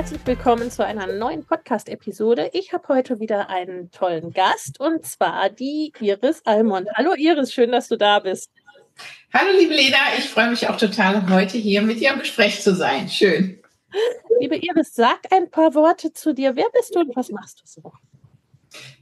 Herzlich 0.00 0.20
willkommen 0.24 0.70
zu 0.70 0.82
einer 0.82 1.06
neuen 1.08 1.44
Podcast-Episode. 1.44 2.48
Ich 2.54 2.72
habe 2.72 2.88
heute 2.88 3.20
wieder 3.20 3.50
einen 3.50 3.90
tollen 3.90 4.32
Gast 4.32 4.80
und 4.80 5.04
zwar 5.04 5.50
die 5.50 5.92
Iris 6.00 6.40
Almond. 6.46 6.88
Hallo 6.94 7.12
Iris, 7.14 7.52
schön, 7.52 7.70
dass 7.70 7.88
du 7.88 7.96
da 7.96 8.18
bist. 8.18 8.50
Hallo 9.34 9.50
liebe 9.58 9.74
Lena, 9.74 9.98
ich 10.16 10.24
freue 10.24 10.48
mich 10.48 10.66
auch 10.70 10.78
total, 10.78 11.28
heute 11.28 11.58
hier 11.58 11.82
mit 11.82 12.00
dir 12.00 12.14
im 12.14 12.20
Gespräch 12.20 12.62
zu 12.62 12.74
sein. 12.74 13.10
Schön. 13.10 13.60
Liebe 14.40 14.56
Iris, 14.56 14.94
sag 14.94 15.18
ein 15.32 15.50
paar 15.50 15.74
Worte 15.74 16.14
zu 16.14 16.32
dir. 16.32 16.56
Wer 16.56 16.70
bist 16.72 16.94
du 16.94 17.00
und 17.00 17.14
was 17.14 17.28
machst 17.28 17.60
du 17.60 17.64
so? 17.66 17.92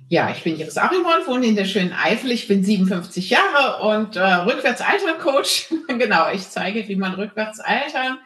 Ja, 0.08 0.32
ich 0.32 0.42
bin 0.42 0.58
Iris 0.58 0.78
Arimon, 0.78 1.26
wohne 1.26 1.46
in 1.46 1.54
der 1.54 1.66
schönen 1.66 1.92
Eifel. 1.92 2.32
Ich 2.32 2.48
bin 2.48 2.64
57 2.64 3.30
Jahre 3.30 3.84
und 3.86 4.16
äh, 4.16 4.20
rückwärts 4.20 4.80
altern 4.80 5.20
Coach. 5.20 5.72
genau, 5.86 6.28
ich 6.32 6.48
zeige, 6.48 6.88
wie 6.88 6.96
man 6.96 7.14
rückwärts 7.14 7.60
altern 7.60 8.18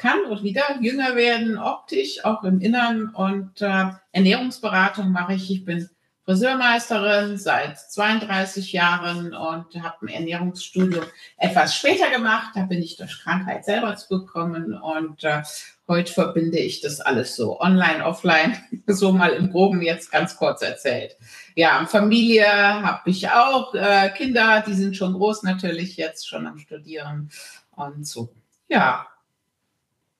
kann 0.00 0.24
und 0.24 0.42
wieder 0.42 0.80
jünger 0.80 1.14
werden, 1.14 1.58
optisch, 1.58 2.24
auch 2.24 2.42
im 2.42 2.60
Innern. 2.60 3.10
Und 3.10 3.60
äh, 3.60 3.90
Ernährungsberatung 4.12 5.12
mache 5.12 5.34
ich. 5.34 5.50
Ich 5.50 5.64
bin 5.64 5.88
Friseurmeisterin 6.24 7.36
seit 7.38 7.78
32 7.78 8.72
Jahren 8.72 9.34
und 9.34 9.82
habe 9.82 10.06
ein 10.06 10.08
Ernährungsstudium 10.08 11.04
etwas 11.36 11.74
später 11.74 12.10
gemacht. 12.10 12.52
Da 12.54 12.62
bin 12.62 12.82
ich 12.82 12.96
durch 12.96 13.20
Krankheit 13.22 13.64
selber 13.64 13.96
zugekommen 13.96 14.74
und 14.74 15.22
äh, 15.24 15.42
heute 15.86 16.12
verbinde 16.12 16.58
ich 16.58 16.80
das 16.80 17.00
alles 17.00 17.36
so 17.36 17.60
online, 17.60 18.04
offline, 18.04 18.56
so 18.86 19.12
mal 19.12 19.30
im 19.30 19.50
Groben 19.50 19.82
jetzt 19.82 20.10
ganz 20.12 20.36
kurz 20.36 20.62
erzählt. 20.62 21.16
Ja, 21.56 21.84
Familie 21.86 22.46
habe 22.46 23.10
ich 23.10 23.28
auch, 23.28 23.74
äh, 23.74 24.10
Kinder, 24.10 24.62
die 24.66 24.74
sind 24.74 24.96
schon 24.96 25.14
groß 25.14 25.42
natürlich, 25.42 25.96
jetzt 25.96 26.28
schon 26.28 26.46
am 26.46 26.58
Studieren 26.58 27.30
und 27.74 28.06
so. 28.06 28.32
Ja, 28.68 29.06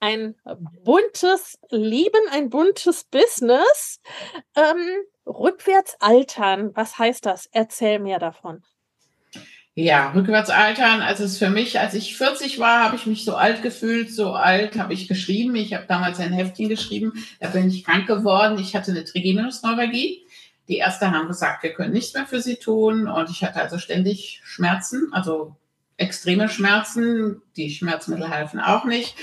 ein 0.01 0.35
buntes 0.85 1.59
Leben, 1.71 2.21
ein 2.33 2.51
buntes 2.51 3.05
Business. 3.05 4.01
Ähm, 4.57 5.05
rückwärts 5.27 5.97
altern, 6.01 6.73
was 6.75 6.99
heißt 6.99 7.27
das? 7.27 7.49
Erzähl 7.53 7.99
mir 7.99 8.19
davon. 8.19 8.63
Ja, 9.75 10.11
rückwärts 10.11 10.51
altern. 10.51 11.01
Also 11.01 11.25
es 11.25 11.33
ist 11.33 11.39
für 11.39 11.49
mich, 11.49 11.79
als 11.79 11.95
ich 11.95 12.17
40 12.17 12.59
war, 12.59 12.85
habe 12.85 12.97
ich 12.97 13.07
mich 13.07 13.25
so 13.25 13.37
alt 13.37 13.63
gefühlt. 13.63 14.13
So 14.13 14.33
alt 14.33 14.79
habe 14.79 14.93
ich 14.93 15.07
geschrieben. 15.07 15.55
Ich 15.55 15.73
habe 15.75 15.87
damals 15.87 16.19
ein 16.19 16.33
Heftchen 16.33 16.69
geschrieben. 16.69 17.13
Da 17.39 17.49
bin 17.49 17.69
ich 17.69 17.85
krank 17.85 18.07
geworden. 18.07 18.59
Ich 18.59 18.75
hatte 18.75 18.91
eine 18.91 19.05
Trigeminusneuralgie. 19.05 20.27
Die 20.69 20.79
Ärzte 20.79 21.11
haben 21.11 21.29
gesagt, 21.29 21.63
wir 21.63 21.73
können 21.73 21.93
nichts 21.93 22.15
mehr 22.15 22.27
für 22.27 22.41
sie 22.41 22.57
tun. 22.57 23.07
Und 23.07 23.31
ich 23.31 23.45
hatte 23.45 23.61
also 23.61 23.79
ständig 23.79 24.41
Schmerzen, 24.45 25.09
also 25.13 25.57
extreme 26.01 26.49
Schmerzen. 26.49 27.43
Die 27.57 27.71
Schmerzmittel 27.71 28.31
halfen 28.31 28.59
auch 28.59 28.85
nicht. 28.85 29.15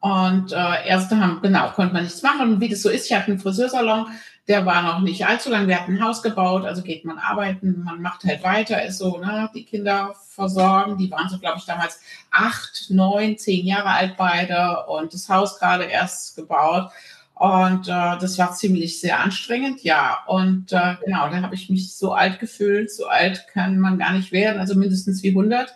Und 0.00 0.52
äh, 0.52 0.86
Ärzte 0.86 1.18
haben, 1.18 1.40
genau, 1.42 1.70
konnte 1.70 1.94
man 1.94 2.04
nichts 2.04 2.22
machen. 2.22 2.54
Und 2.54 2.60
wie 2.60 2.68
das 2.68 2.82
so 2.82 2.90
ist, 2.90 3.10
ich 3.10 3.16
hatte 3.16 3.32
einen 3.32 3.40
Friseursalon, 3.40 4.06
der 4.46 4.64
war 4.64 4.82
noch 4.82 5.00
nicht 5.00 5.26
allzu 5.26 5.50
lang. 5.50 5.66
Wir 5.66 5.80
hatten 5.80 5.96
ein 5.96 6.04
Haus 6.04 6.22
gebaut, 6.22 6.64
also 6.64 6.82
geht 6.82 7.04
man 7.04 7.18
arbeiten, 7.18 7.82
man 7.82 8.00
macht 8.00 8.22
halt 8.22 8.44
weiter, 8.44 8.84
ist 8.84 8.98
so, 8.98 9.18
ne, 9.18 9.50
die 9.54 9.64
Kinder 9.64 10.14
versorgen. 10.28 10.98
Die 10.98 11.10
waren 11.10 11.28
so, 11.28 11.38
glaube 11.38 11.58
ich, 11.58 11.64
damals 11.64 12.00
acht, 12.30 12.86
neun, 12.90 13.38
zehn 13.38 13.66
Jahre 13.66 13.88
alt 13.88 14.16
beide 14.16 14.84
und 14.86 15.12
das 15.14 15.28
Haus 15.28 15.58
gerade 15.58 15.84
erst 15.84 16.36
gebaut. 16.36 16.90
Und 17.34 17.88
äh, 17.88 18.18
das 18.18 18.38
war 18.38 18.52
ziemlich 18.52 19.00
sehr 19.00 19.20
anstrengend, 19.20 19.82
ja. 19.82 20.20
Und 20.26 20.72
äh, 20.72 20.94
genau, 21.04 21.28
da 21.28 21.42
habe 21.42 21.54
ich 21.54 21.68
mich 21.68 21.94
so 21.94 22.12
alt 22.12 22.38
gefühlt. 22.38 22.90
So 22.90 23.06
alt 23.06 23.46
kann 23.52 23.78
man 23.78 23.98
gar 23.98 24.12
nicht 24.12 24.32
werden, 24.32 24.60
also 24.60 24.74
mindestens 24.74 25.22
wie 25.22 25.30
100 25.30 25.74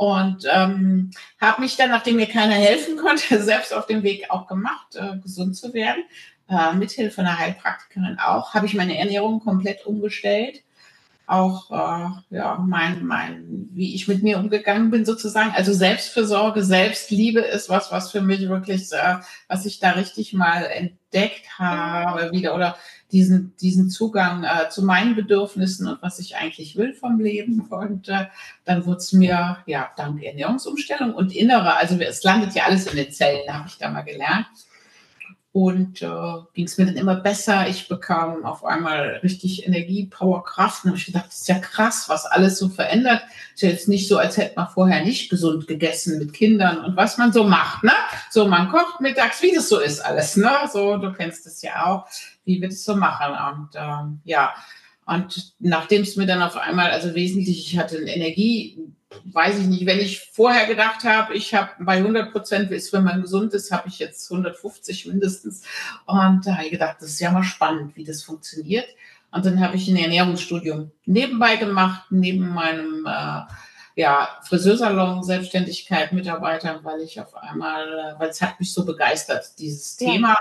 und 0.00 0.46
ähm, 0.50 1.10
habe 1.42 1.60
mich 1.60 1.76
dann, 1.76 1.90
nachdem 1.90 2.16
mir 2.16 2.26
keiner 2.26 2.54
helfen 2.54 2.96
konnte, 2.96 3.42
selbst 3.42 3.74
auf 3.74 3.84
dem 3.86 4.02
Weg 4.02 4.30
auch 4.30 4.46
gemacht, 4.46 4.96
äh, 4.96 5.18
gesund 5.18 5.58
zu 5.58 5.74
werden. 5.74 6.04
Äh, 6.48 6.72
mithilfe 6.72 7.20
einer 7.20 7.38
Heilpraktikerin 7.38 8.18
auch, 8.18 8.54
habe 8.54 8.64
ich 8.64 8.72
meine 8.72 8.96
Ernährung 8.96 9.40
komplett 9.40 9.84
umgestellt. 9.84 10.62
Auch 11.30 11.70
äh, 11.70 12.34
ja, 12.34 12.58
mein, 12.66 13.06
mein, 13.06 13.68
wie 13.70 13.94
ich 13.94 14.08
mit 14.08 14.24
mir 14.24 14.40
umgegangen 14.40 14.90
bin, 14.90 15.04
sozusagen. 15.04 15.52
Also 15.54 15.72
Selbstfürsorge, 15.72 16.64
Selbstliebe 16.64 17.38
ist 17.38 17.68
was, 17.68 17.92
was 17.92 18.10
für 18.10 18.20
mich 18.20 18.48
wirklich, 18.48 18.90
äh, 18.90 19.18
was 19.46 19.64
ich 19.64 19.78
da 19.78 19.92
richtig 19.92 20.32
mal 20.32 20.64
entdeckt 20.64 21.56
habe 21.56 22.32
wieder 22.32 22.56
oder 22.56 22.76
diesen, 23.12 23.54
diesen 23.60 23.90
Zugang 23.90 24.42
äh, 24.42 24.70
zu 24.70 24.84
meinen 24.84 25.14
Bedürfnissen 25.14 25.86
und 25.86 26.02
was 26.02 26.18
ich 26.18 26.34
eigentlich 26.34 26.74
will 26.74 26.94
vom 26.94 27.20
Leben. 27.20 27.60
Und 27.60 28.08
äh, 28.08 28.26
dann 28.64 28.84
wurde 28.84 28.98
es 28.98 29.12
mir, 29.12 29.58
ja, 29.66 29.88
dank 29.96 30.20
Ernährungsumstellung 30.20 31.14
und 31.14 31.32
innere, 31.32 31.76
also 31.76 31.96
es 32.00 32.24
landet 32.24 32.56
ja 32.56 32.64
alles 32.64 32.88
in 32.88 32.96
den 32.96 33.12
Zellen, 33.12 33.48
habe 33.52 33.68
ich 33.68 33.78
da 33.78 33.88
mal 33.88 34.02
gelernt. 34.02 34.48
Und 35.52 36.00
äh, 36.00 36.08
ging 36.54 36.66
es 36.66 36.78
mir 36.78 36.86
dann 36.86 36.96
immer 36.96 37.16
besser. 37.16 37.68
Ich 37.68 37.88
bekam 37.88 38.44
auf 38.44 38.64
einmal 38.64 39.18
richtig 39.24 39.66
Energie, 39.66 40.06
Power, 40.06 40.44
Kraft. 40.44 40.84
Und 40.84 40.94
ich 40.94 41.06
gedacht, 41.06 41.26
das 41.26 41.40
ist 41.40 41.48
ja 41.48 41.58
krass, 41.58 42.04
was 42.08 42.24
alles 42.24 42.58
so 42.58 42.68
verändert. 42.68 43.22
Ist 43.54 43.62
ja 43.62 43.70
jetzt 43.70 43.88
nicht 43.88 44.06
so, 44.06 44.18
als 44.18 44.36
hätte 44.36 44.54
man 44.54 44.68
vorher 44.68 45.04
nicht 45.04 45.28
gesund 45.28 45.66
gegessen 45.66 46.18
mit 46.18 46.32
Kindern 46.34 46.84
und 46.84 46.96
was 46.96 47.18
man 47.18 47.32
so 47.32 47.42
macht. 47.42 47.82
Ne? 47.82 47.92
So, 48.30 48.46
man 48.46 48.68
kocht 48.68 49.00
mittags, 49.00 49.42
wie 49.42 49.52
das 49.52 49.68
so 49.68 49.80
ist 49.80 49.98
alles. 49.98 50.36
Ne? 50.36 50.50
So, 50.72 50.98
du 50.98 51.12
kennst 51.12 51.44
es 51.46 51.62
ja 51.62 51.86
auch 51.86 52.06
wie 52.50 52.60
wir 52.60 52.68
das 52.68 52.84
so 52.84 52.96
machen. 52.96 53.34
Und 53.54 53.68
ähm, 53.76 54.20
ja, 54.24 54.54
und 55.06 55.54
nachdem 55.58 56.02
es 56.02 56.16
mir 56.16 56.26
dann 56.26 56.42
auf 56.42 56.56
einmal, 56.56 56.90
also 56.90 57.14
wesentlich, 57.14 57.72
ich 57.72 57.78
hatte 57.78 57.96
eine 57.96 58.14
Energie, 58.14 58.78
weiß 59.24 59.58
ich 59.58 59.66
nicht, 59.66 59.86
wenn 59.86 59.98
ich 59.98 60.30
vorher 60.32 60.66
gedacht 60.66 61.04
habe, 61.04 61.34
ich 61.34 61.54
habe 61.54 61.70
bei 61.80 61.96
100 61.96 62.32
Prozent, 62.32 62.70
ist, 62.70 62.92
wenn 62.92 63.04
man 63.04 63.22
gesund 63.22 63.52
ist, 63.54 63.72
habe 63.72 63.88
ich 63.88 63.98
jetzt 63.98 64.30
150 64.30 65.06
mindestens. 65.06 65.62
Und 66.06 66.46
da 66.46 66.54
habe 66.54 66.64
ich 66.64 66.70
gedacht, 66.70 66.96
das 67.00 67.10
ist 67.10 67.20
ja 67.20 67.30
mal 67.30 67.42
spannend, 67.42 67.96
wie 67.96 68.04
das 68.04 68.22
funktioniert. 68.22 68.86
Und 69.32 69.44
dann 69.46 69.60
habe 69.60 69.76
ich 69.76 69.88
ein 69.88 69.96
Ernährungsstudium 69.96 70.90
nebenbei 71.06 71.56
gemacht, 71.56 72.04
neben 72.10 72.48
meinem 72.48 73.06
äh, 73.06 73.42
ja, 73.94 74.28
Friseursalon, 74.42 75.22
Selbstständigkeit, 75.22 76.12
Mitarbeiter, 76.12 76.80
weil 76.82 77.00
ich 77.00 77.20
auf 77.20 77.34
einmal, 77.36 77.86
äh, 77.86 78.18
weil 78.18 78.30
es 78.30 78.40
hat 78.40 78.58
mich 78.58 78.72
so 78.72 78.84
begeistert, 78.84 79.58
dieses 79.58 79.98
ja. 80.00 80.10
Thema. 80.10 80.36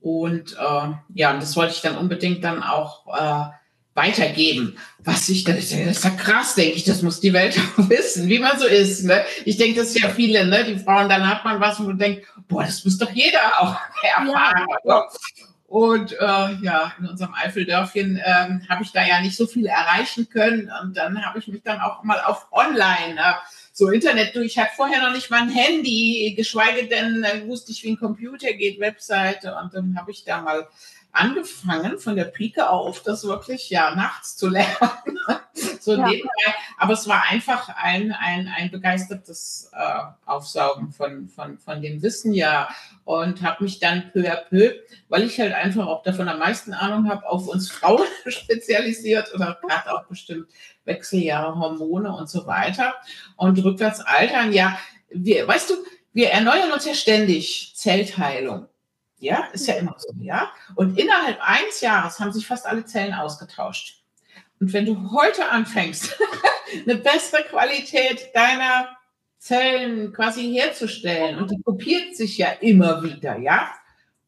Und 0.00 0.52
äh, 0.54 0.92
ja, 1.14 1.34
das 1.34 1.56
wollte 1.56 1.74
ich 1.74 1.80
dann 1.80 1.98
unbedingt 1.98 2.44
dann 2.44 2.62
auch 2.62 3.06
äh, 3.14 3.50
weitergeben. 3.98 4.78
Was 5.04 5.28
ich, 5.28 5.44
das 5.44 5.72
ist 5.72 6.04
ja 6.04 6.10
krass, 6.10 6.54
denke 6.54 6.76
ich, 6.76 6.84
das 6.84 7.02
muss 7.02 7.20
die 7.20 7.32
Welt 7.32 7.58
auch 7.76 7.88
wissen, 7.90 8.28
wie 8.28 8.38
man 8.38 8.58
so 8.58 8.66
ist. 8.66 9.04
Ne? 9.04 9.24
Ich 9.44 9.58
denke, 9.58 9.80
das 9.80 9.90
ist 9.90 10.00
ja 10.00 10.08
viele, 10.08 10.46
ne? 10.46 10.64
die 10.64 10.78
Frauen, 10.78 11.08
dann 11.08 11.28
hat 11.28 11.44
man 11.44 11.60
was, 11.60 11.78
wo 11.78 11.84
man 11.84 11.98
denkt, 11.98 12.26
boah, 12.48 12.64
das 12.64 12.84
muss 12.84 12.96
doch 12.96 13.10
jeder 13.10 13.60
auch 13.60 13.76
erfahren. 14.02 14.66
Ja. 14.84 15.06
Und 15.68 16.12
äh, 16.12 16.54
ja, 16.62 16.94
in 16.98 17.06
unserem 17.06 17.34
Eifeldörfchen 17.34 18.18
ähm, 18.24 18.62
habe 18.70 18.82
ich 18.82 18.92
da 18.92 19.06
ja 19.06 19.20
nicht 19.20 19.36
so 19.36 19.46
viel 19.46 19.66
erreichen 19.66 20.26
können. 20.30 20.72
Und 20.82 20.96
dann 20.96 21.22
habe 21.22 21.38
ich 21.38 21.46
mich 21.46 21.62
dann 21.62 21.80
auch 21.80 22.02
mal 22.04 22.22
auf 22.22 22.46
Online 22.52 23.18
äh, 23.18 23.34
so 23.74 23.90
Internet 23.90 24.34
durch. 24.34 24.46
Ich 24.46 24.58
hatte 24.58 24.72
vorher 24.74 25.02
noch 25.02 25.12
nicht 25.12 25.30
mal 25.30 25.42
ein 25.42 25.50
Handy, 25.50 26.32
geschweige 26.34 26.88
denn 26.88 27.22
äh, 27.22 27.46
wusste 27.46 27.72
ich, 27.72 27.82
wie 27.84 27.90
ein 27.90 27.98
Computer 27.98 28.54
geht, 28.54 28.80
Webseite. 28.80 29.54
Und 29.62 29.74
dann 29.74 29.94
habe 29.98 30.10
ich 30.10 30.24
da 30.24 30.40
mal 30.40 30.66
angefangen 31.12 31.98
von 31.98 32.16
der 32.16 32.24
Pike 32.24 32.68
auf, 32.68 33.02
das 33.02 33.24
wirklich 33.24 33.70
ja 33.70 33.94
nachts 33.94 34.36
zu 34.36 34.48
lernen. 34.50 35.18
so 35.80 35.92
ja. 35.92 36.06
nebenbei. 36.06 36.54
Aber 36.78 36.92
es 36.92 37.08
war 37.08 37.24
einfach 37.24 37.68
ein, 37.76 38.12
ein, 38.12 38.48
ein 38.56 38.70
begeistertes 38.70 39.70
äh, 39.72 40.00
Aufsaugen 40.26 40.92
von, 40.92 41.28
von, 41.28 41.58
von 41.58 41.82
dem 41.82 42.02
Wissen 42.02 42.32
ja 42.32 42.68
und 43.04 43.42
habe 43.42 43.64
mich 43.64 43.80
dann 43.80 44.10
peu 44.12 44.30
à 44.30 44.36
peu, 44.36 44.74
weil 45.08 45.24
ich 45.24 45.40
halt 45.40 45.54
einfach 45.54 45.86
auch 45.86 46.02
davon 46.02 46.28
am 46.28 46.38
meisten 46.38 46.72
Ahnung 46.72 47.08
habe, 47.08 47.28
auf 47.28 47.48
uns 47.48 47.70
Frauen 47.70 48.06
spezialisiert 48.26 49.34
oder 49.34 49.58
gerade 49.62 49.92
auch 49.92 50.04
bestimmt 50.06 50.48
Wechseljahre, 50.84 51.58
Hormone 51.58 52.14
und 52.14 52.28
so 52.28 52.46
weiter. 52.46 52.94
Und 53.36 53.62
rückwärts 53.64 54.00
altern, 54.00 54.52
ja, 54.52 54.78
wir, 55.10 55.48
weißt 55.48 55.70
du, 55.70 55.74
wir 56.12 56.30
erneuern 56.30 56.72
uns 56.72 56.84
ja 56.84 56.94
ständig 56.94 57.72
Zellteilung. 57.74 58.66
Ja, 59.18 59.48
ist 59.52 59.66
ja 59.66 59.74
immer 59.74 59.96
so, 59.98 60.12
ja. 60.20 60.50
Und 60.76 60.98
innerhalb 60.98 61.38
eines 61.40 61.80
Jahres 61.80 62.20
haben 62.20 62.32
sich 62.32 62.46
fast 62.46 62.66
alle 62.66 62.84
Zellen 62.84 63.14
ausgetauscht. 63.14 64.02
Und 64.60 64.72
wenn 64.72 64.86
du 64.86 65.10
heute 65.12 65.48
anfängst, 65.50 66.16
eine 66.86 66.96
bessere 66.96 67.42
Qualität 67.44 68.30
deiner 68.34 68.96
Zellen 69.38 70.12
quasi 70.12 70.52
herzustellen, 70.52 71.38
und 71.38 71.50
die 71.50 71.60
kopiert 71.62 72.16
sich 72.16 72.38
ja 72.38 72.48
immer 72.60 73.02
wieder, 73.02 73.38
ja. 73.38 73.70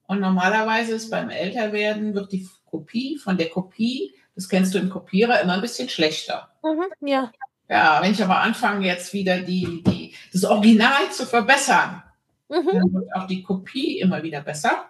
Und 0.06 0.20
normalerweise 0.20 0.94
ist 0.94 1.10
beim 1.10 1.30
Älterwerden, 1.30 2.14
wird 2.14 2.32
die 2.32 2.48
Kopie 2.64 3.18
von 3.18 3.36
der 3.36 3.48
Kopie, 3.48 4.14
das 4.34 4.48
kennst 4.48 4.74
du 4.74 4.78
im 4.78 4.90
Kopierer, 4.90 5.40
immer 5.40 5.54
ein 5.54 5.60
bisschen 5.60 5.88
schlechter. 5.88 6.50
Mhm, 6.62 7.08
ja. 7.08 7.30
Ja, 7.68 8.00
wenn 8.02 8.10
ich 8.10 8.22
aber 8.22 8.40
anfange, 8.40 8.86
jetzt 8.86 9.12
wieder 9.12 9.38
die, 9.38 9.84
die, 9.84 10.14
das 10.32 10.44
Original 10.44 11.10
zu 11.12 11.24
verbessern, 11.24 12.02
mhm. 12.50 12.66
dann 12.66 12.92
wird 12.92 13.14
auch 13.14 13.26
die 13.26 13.42
Kopie 13.42 13.98
immer 14.00 14.22
wieder 14.22 14.40
besser. 14.40 14.86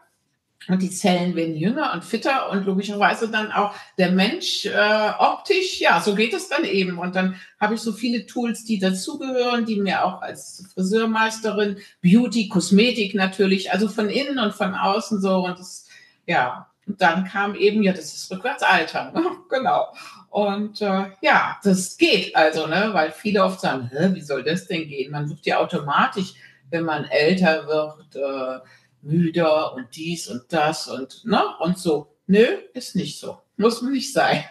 Und 0.68 0.82
die 0.82 0.90
Zellen 0.90 1.34
werden 1.36 1.56
jünger 1.56 1.94
und 1.94 2.04
fitter 2.04 2.50
und 2.50 2.66
logischerweise 2.66 3.30
dann 3.30 3.50
auch 3.50 3.74
der 3.96 4.12
Mensch 4.12 4.66
äh, 4.66 5.10
optisch, 5.18 5.80
ja, 5.80 6.02
so 6.02 6.14
geht 6.14 6.34
es 6.34 6.50
dann 6.50 6.64
eben. 6.64 6.98
Und 6.98 7.16
dann 7.16 7.36
habe 7.58 7.74
ich 7.74 7.80
so 7.80 7.92
viele 7.92 8.26
Tools, 8.26 8.64
die 8.64 8.78
dazugehören, 8.78 9.64
die 9.64 9.80
mir 9.80 10.04
auch 10.04 10.20
als 10.20 10.70
Friseurmeisterin, 10.74 11.78
Beauty, 12.02 12.48
Kosmetik 12.48 13.14
natürlich, 13.14 13.72
also 13.72 13.88
von 13.88 14.10
innen 14.10 14.38
und 14.38 14.52
von 14.52 14.74
außen 14.74 15.22
so. 15.22 15.46
Und 15.46 15.58
das, 15.58 15.86
ja, 16.26 16.68
und 16.86 17.00
dann 17.00 17.24
kam 17.24 17.54
eben, 17.54 17.82
ja, 17.82 17.92
das 17.92 18.12
ist 18.12 18.30
Rückwärtsalter, 18.30 19.12
ne? 19.12 19.22
genau. 19.48 19.86
Und 20.28 20.80
äh, 20.82 21.06
ja, 21.22 21.58
das 21.62 21.96
geht 21.96 22.36
also, 22.36 22.66
ne? 22.66 22.90
weil 22.92 23.10
viele 23.10 23.42
oft 23.42 23.60
sagen, 23.60 23.90
Hä, 23.92 24.10
wie 24.12 24.20
soll 24.20 24.44
das 24.44 24.66
denn 24.66 24.88
gehen? 24.88 25.10
Man 25.10 25.28
wird 25.28 25.44
ja 25.46 25.58
automatisch, 25.58 26.34
wenn 26.70 26.84
man 26.84 27.04
älter 27.04 27.66
wird, 27.66 28.16
äh, 28.16 28.60
müder 29.02 29.74
und 29.74 29.94
dies 29.94 30.28
und 30.28 30.52
das 30.52 30.88
und, 30.88 31.24
ne? 31.24 31.42
und 31.60 31.78
so. 31.78 32.14
Nö, 32.26 32.46
ist 32.74 32.96
nicht 32.96 33.18
so. 33.18 33.38
Muss 33.56 33.82
nicht 33.82 34.12
sein. 34.12 34.44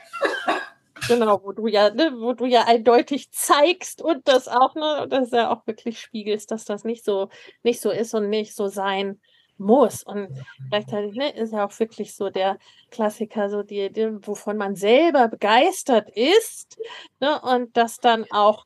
genau, 1.07 1.41
wo 1.43 1.51
du 1.51 1.67
ja, 1.67 1.89
ne, 1.89 2.13
wo 2.17 2.33
du 2.33 2.45
ja 2.45 2.65
eindeutig 2.65 3.31
zeigst 3.31 4.01
und 4.01 4.27
das 4.27 4.47
auch, 4.47 4.75
ne, 4.75 5.07
das 5.09 5.31
ja 5.31 5.51
auch 5.51 5.65
wirklich 5.65 5.99
spiegelst, 5.99 6.51
dass 6.51 6.65
das 6.65 6.83
nicht 6.83 7.05
so, 7.05 7.29
nicht 7.63 7.81
so 7.81 7.89
ist 7.89 8.13
und 8.13 8.29
nicht 8.29 8.55
so 8.55 8.67
sein 8.67 9.19
muss. 9.57 10.03
Und 10.03 10.29
gleichzeitig 10.69 11.15
ne, 11.15 11.31
ist 11.31 11.53
ja 11.53 11.65
auch 11.65 11.79
wirklich 11.79 12.15
so 12.15 12.29
der 12.29 12.57
Klassiker, 12.91 13.49
so 13.49 13.63
die, 13.63 13.91
die 13.91 14.07
wovon 14.25 14.57
man 14.57 14.75
selber 14.75 15.27
begeistert 15.27 16.09
ist. 16.09 16.77
Ne, 17.19 17.39
und 17.41 17.75
das 17.77 17.97
dann 17.97 18.25
auch 18.31 18.65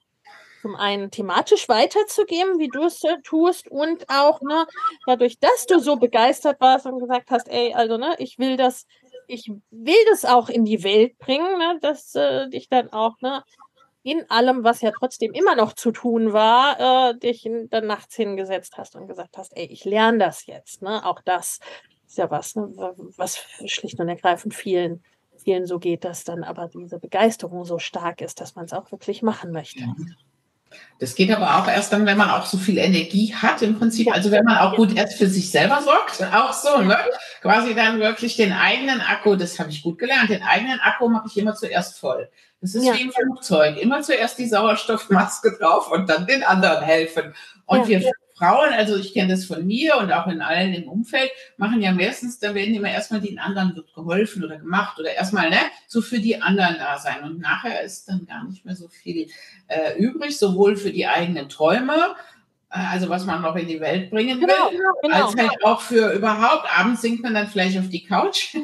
zum 0.63 0.75
einen 0.77 1.11
thematisch 1.11 1.67
weiterzugeben, 1.67 2.57
wie 2.57 2.69
du 2.69 2.85
es 2.85 3.03
äh, 3.03 3.17
tust, 3.21 3.69
und 3.69 4.09
auch, 4.09 4.41
ne, 4.41 4.65
dadurch, 5.05 5.37
dass 5.37 5.65
du 5.67 5.79
so 5.79 5.97
begeistert 5.97 6.59
warst 6.61 6.85
und 6.85 6.99
gesagt 6.99 7.29
hast, 7.31 7.49
ey, 7.49 7.73
also, 7.73 7.97
ne, 7.97 8.15
ich 8.17 8.39
will 8.39 8.55
das, 8.55 8.87
ich 9.27 9.51
will 9.71 10.05
das 10.09 10.23
auch 10.23 10.47
in 10.47 10.63
die 10.63 10.83
Welt 10.85 11.17
bringen, 11.19 11.57
ne, 11.57 11.77
dass 11.81 12.15
äh, 12.15 12.49
dich 12.49 12.69
dann 12.69 12.93
auch, 12.93 13.19
ne, 13.19 13.43
in 14.03 14.29
allem, 14.29 14.63
was 14.63 14.81
ja 14.81 14.91
trotzdem 14.97 15.33
immer 15.33 15.55
noch 15.55 15.73
zu 15.73 15.91
tun 15.91 16.31
war, 16.31 17.11
äh, 17.11 17.19
dich 17.19 17.49
dann 17.69 17.87
nachts 17.87 18.15
hingesetzt 18.15 18.77
hast 18.77 18.95
und 18.95 19.07
gesagt 19.07 19.37
hast, 19.37 19.55
ey, 19.55 19.65
ich 19.65 19.85
lerne 19.85 20.17
das 20.17 20.45
jetzt. 20.45 20.81
Ne? 20.81 21.05
Auch 21.05 21.21
das 21.23 21.59
ist 22.05 22.17
ja 22.17 22.29
was, 22.29 22.55
ne? 22.55 22.69
was 23.15 23.37
schlicht 23.65 24.01
und 24.01 24.09
ergreifend 24.09 24.53
vielen, 24.53 25.03
vielen 25.37 25.65
so 25.65 25.79
geht, 25.79 26.03
dass 26.03 26.25
dann 26.25 26.43
aber 26.43 26.67
diese 26.67 26.99
Begeisterung 26.99 27.63
so 27.63 27.79
stark 27.79 28.19
ist, 28.19 28.41
dass 28.41 28.55
man 28.55 28.65
es 28.65 28.73
auch 28.73 28.91
wirklich 28.91 29.21
machen 29.21 29.51
möchte. 29.51 29.85
Das 30.99 31.15
geht 31.15 31.31
aber 31.31 31.57
auch 31.57 31.67
erst 31.67 31.91
dann, 31.91 32.05
wenn 32.05 32.17
man 32.17 32.29
auch 32.29 32.45
so 32.45 32.57
viel 32.57 32.77
Energie 32.77 33.33
hat 33.35 33.61
im 33.61 33.77
Prinzip. 33.77 34.13
Also 34.13 34.31
wenn 34.31 34.45
man 34.45 34.57
auch 34.57 34.75
gut 34.75 34.95
erst 34.95 35.17
für 35.17 35.27
sich 35.27 35.51
selber 35.51 35.81
sorgt, 35.81 36.23
auch 36.33 36.53
so, 36.53 36.81
ne? 36.81 36.97
Quasi 37.41 37.75
dann 37.75 37.99
wirklich 37.99 38.35
den 38.37 38.53
eigenen 38.53 39.01
Akku, 39.01 39.35
das 39.35 39.59
habe 39.59 39.69
ich 39.69 39.83
gut 39.83 39.99
gelernt, 39.99 40.29
den 40.29 40.43
eigenen 40.43 40.79
Akku 40.79 41.09
mache 41.09 41.27
ich 41.27 41.37
immer 41.37 41.55
zuerst 41.55 41.99
voll. 41.99 42.29
Das 42.61 42.75
ist 42.75 42.85
ja. 42.85 42.93
wie 42.93 43.01
im 43.01 43.11
Flugzeug. 43.11 43.77
Immer 43.77 44.01
zuerst 44.01 44.39
die 44.39 44.47
Sauerstoffmaske 44.47 45.57
drauf 45.59 45.91
und 45.91 46.09
dann 46.09 46.25
den 46.25 46.43
anderen 46.43 46.81
helfen. 46.81 47.35
Und 47.65 47.89
ja. 47.89 47.99
wir 47.99 48.11
Frauen, 48.35 48.73
also 48.73 48.97
ich 48.97 49.13
kenne 49.13 49.29
das 49.29 49.45
von 49.45 49.65
mir 49.65 49.97
und 49.97 50.11
auch 50.11 50.27
in 50.27 50.41
allen 50.41 50.73
im 50.73 50.87
Umfeld, 50.87 51.31
machen 51.57 51.81
ja 51.81 51.91
meistens, 51.91 52.39
da 52.39 52.55
werden 52.55 52.73
immer 52.73 52.89
erstmal 52.89 53.21
den 53.21 53.39
anderen 53.39 53.75
wird 53.75 53.93
geholfen 53.93 54.43
oder 54.43 54.57
gemacht 54.57 54.99
oder 54.99 55.13
erstmal, 55.13 55.49
ne, 55.49 55.57
so 55.87 56.01
für 56.01 56.19
die 56.19 56.41
anderen 56.41 56.77
da 56.77 56.97
sein. 56.97 57.23
Und 57.23 57.39
nachher 57.39 57.81
ist 57.81 58.09
dann 58.09 58.25
gar 58.25 58.43
nicht 58.45 58.65
mehr 58.65 58.75
so 58.75 58.87
viel 58.87 59.27
äh, 59.67 59.97
übrig, 59.97 60.37
sowohl 60.37 60.75
für 60.75 60.91
die 60.91 61.07
eigenen 61.07 61.49
Träume, 61.49 62.15
äh, 62.71 62.79
also 62.91 63.09
was 63.09 63.25
man 63.25 63.41
noch 63.41 63.55
in 63.55 63.67
die 63.67 63.79
Welt 63.79 64.09
bringen 64.09 64.41
will, 64.41 64.47
genau, 64.47 64.69
genau. 65.01 65.25
als 65.25 65.35
halt 65.35 65.63
auch 65.63 65.81
für 65.81 66.11
überhaupt, 66.11 66.67
abends 66.77 67.01
sinkt 67.01 67.23
man 67.23 67.35
dann 67.35 67.47
vielleicht 67.47 67.77
auf 67.77 67.89
die 67.89 68.03
Couch 68.03 68.55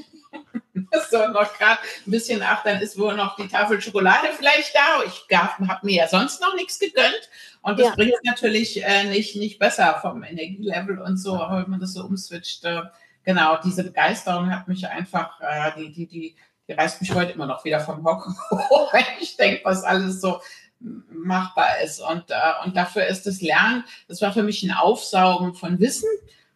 so 1.10 1.28
noch 1.28 1.58
gerade 1.58 1.80
ein 2.06 2.12
bisschen, 2.12 2.42
ach, 2.44 2.64
dann 2.64 2.82
ist 2.82 2.98
wohl 2.98 3.16
noch 3.16 3.36
die 3.36 3.48
Tafel 3.48 3.82
Schokolade 3.82 4.28
vielleicht 4.38 4.76
da. 4.76 5.04
Ich 5.06 5.38
habe 5.38 5.86
mir 5.86 5.96
ja 5.96 6.08
sonst 6.08 6.42
noch 6.42 6.56
nichts 6.56 6.80
gegönnt. 6.80 7.30
Und 7.62 7.80
das 7.80 7.88
ja. 7.88 7.96
bringt 7.96 8.14
es 8.14 8.24
natürlich 8.24 8.84
äh, 8.84 9.06
nicht, 9.06 9.36
nicht 9.36 9.60
besser 9.60 10.00
vom 10.02 10.24
Energielevel 10.24 11.00
und 11.00 11.18
so, 11.18 11.34
wenn 11.34 11.70
man 11.70 11.80
das 11.80 11.94
so 11.94 12.04
umswitcht. 12.04 12.64
Äh, 12.64 12.84
genau, 13.24 13.58
diese 13.64 13.84
Begeisterung 13.84 14.54
hat 14.54 14.68
mich 14.68 14.88
einfach, 14.88 15.40
äh, 15.42 15.72
die, 15.78 15.92
die, 15.92 16.08
die, 16.08 16.36
die 16.68 16.74
reißt 16.74 17.02
mich 17.02 17.14
heute 17.14 17.34
immer 17.34 17.48
noch 17.48 17.66
wieder 17.66 17.80
vom 17.80 18.04
Hocker 18.06 18.34
hoch, 18.52 18.94
wenn 18.94 19.04
ich 19.20 19.36
denke, 19.36 19.62
was 19.66 19.84
alles 19.84 20.22
so 20.22 20.42
machbar 20.80 21.82
ist. 21.84 22.00
Und, 22.00 22.30
äh, 22.30 22.66
und 22.66 22.78
dafür 22.78 23.06
ist 23.08 23.26
das 23.26 23.42
Lernen, 23.42 23.84
das 24.08 24.22
war 24.22 24.32
für 24.32 24.44
mich 24.44 24.64
ein 24.64 24.72
Aufsaugen 24.72 25.54
von 25.54 25.80
Wissen 25.80 26.10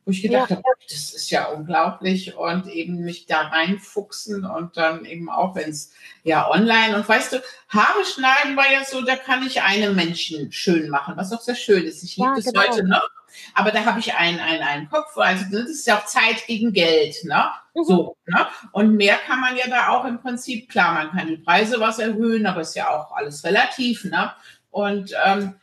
wo 0.05 0.11
ich 0.11 0.21
gedacht 0.21 0.49
ja. 0.49 0.57
habe, 0.57 0.63
das 0.89 1.13
ist 1.13 1.29
ja 1.29 1.45
unglaublich 1.47 2.35
und 2.35 2.67
eben 2.67 3.03
mich 3.03 3.25
da 3.25 3.41
reinfuchsen 3.41 4.45
und 4.45 4.75
dann 4.77 5.05
eben 5.05 5.29
auch, 5.29 5.55
wenn 5.55 5.69
es 5.69 5.91
ja 6.23 6.49
online 6.49 6.95
und 6.95 7.07
weißt 7.07 7.33
du, 7.33 7.43
Haare 7.69 8.03
schneiden 8.05 8.57
war 8.57 8.71
ja 8.71 8.83
so, 8.83 9.01
da 9.01 9.15
kann 9.15 9.45
ich 9.45 9.61
einen 9.61 9.95
Menschen 9.95 10.51
schön 10.51 10.89
machen, 10.89 11.15
was 11.15 11.31
auch 11.31 11.41
sehr 11.41 11.55
schön 11.55 11.83
ist. 11.83 12.03
Ich 12.03 12.17
liebe 12.17 12.39
ja, 12.39 12.51
genau. 12.51 12.61
heute 12.61 12.87
noch. 12.87 13.09
Aber 13.55 13.71
da 13.71 13.83
habe 13.85 13.99
ich 13.99 14.13
einen, 14.13 14.39
einen, 14.39 14.61
einen 14.61 14.89
Kopf, 14.89 15.17
also 15.17 15.45
das 15.51 15.69
ist 15.69 15.87
ja 15.87 15.97
auch 15.97 16.05
Zeit 16.05 16.45
gegen 16.45 16.71
Geld, 16.71 17.15
ne? 17.23 17.51
Mhm. 17.73 17.83
So, 17.83 18.17
ne? 18.27 18.47
Und 18.71 18.95
mehr 18.95 19.17
kann 19.25 19.39
man 19.39 19.57
ja 19.57 19.67
da 19.67 19.89
auch 19.89 20.05
im 20.05 20.19
Prinzip, 20.19 20.69
klar, 20.69 20.93
man 20.93 21.11
kann 21.11 21.27
die 21.27 21.37
Preise 21.37 21.79
was 21.79 21.97
erhöhen, 21.97 22.45
aber 22.45 22.61
ist 22.61 22.75
ja 22.75 22.89
auch 22.89 23.11
alles 23.11 23.43
relativ, 23.43 24.03
ne? 24.05 24.31
Und 24.69 25.13
ähm, 25.25 25.55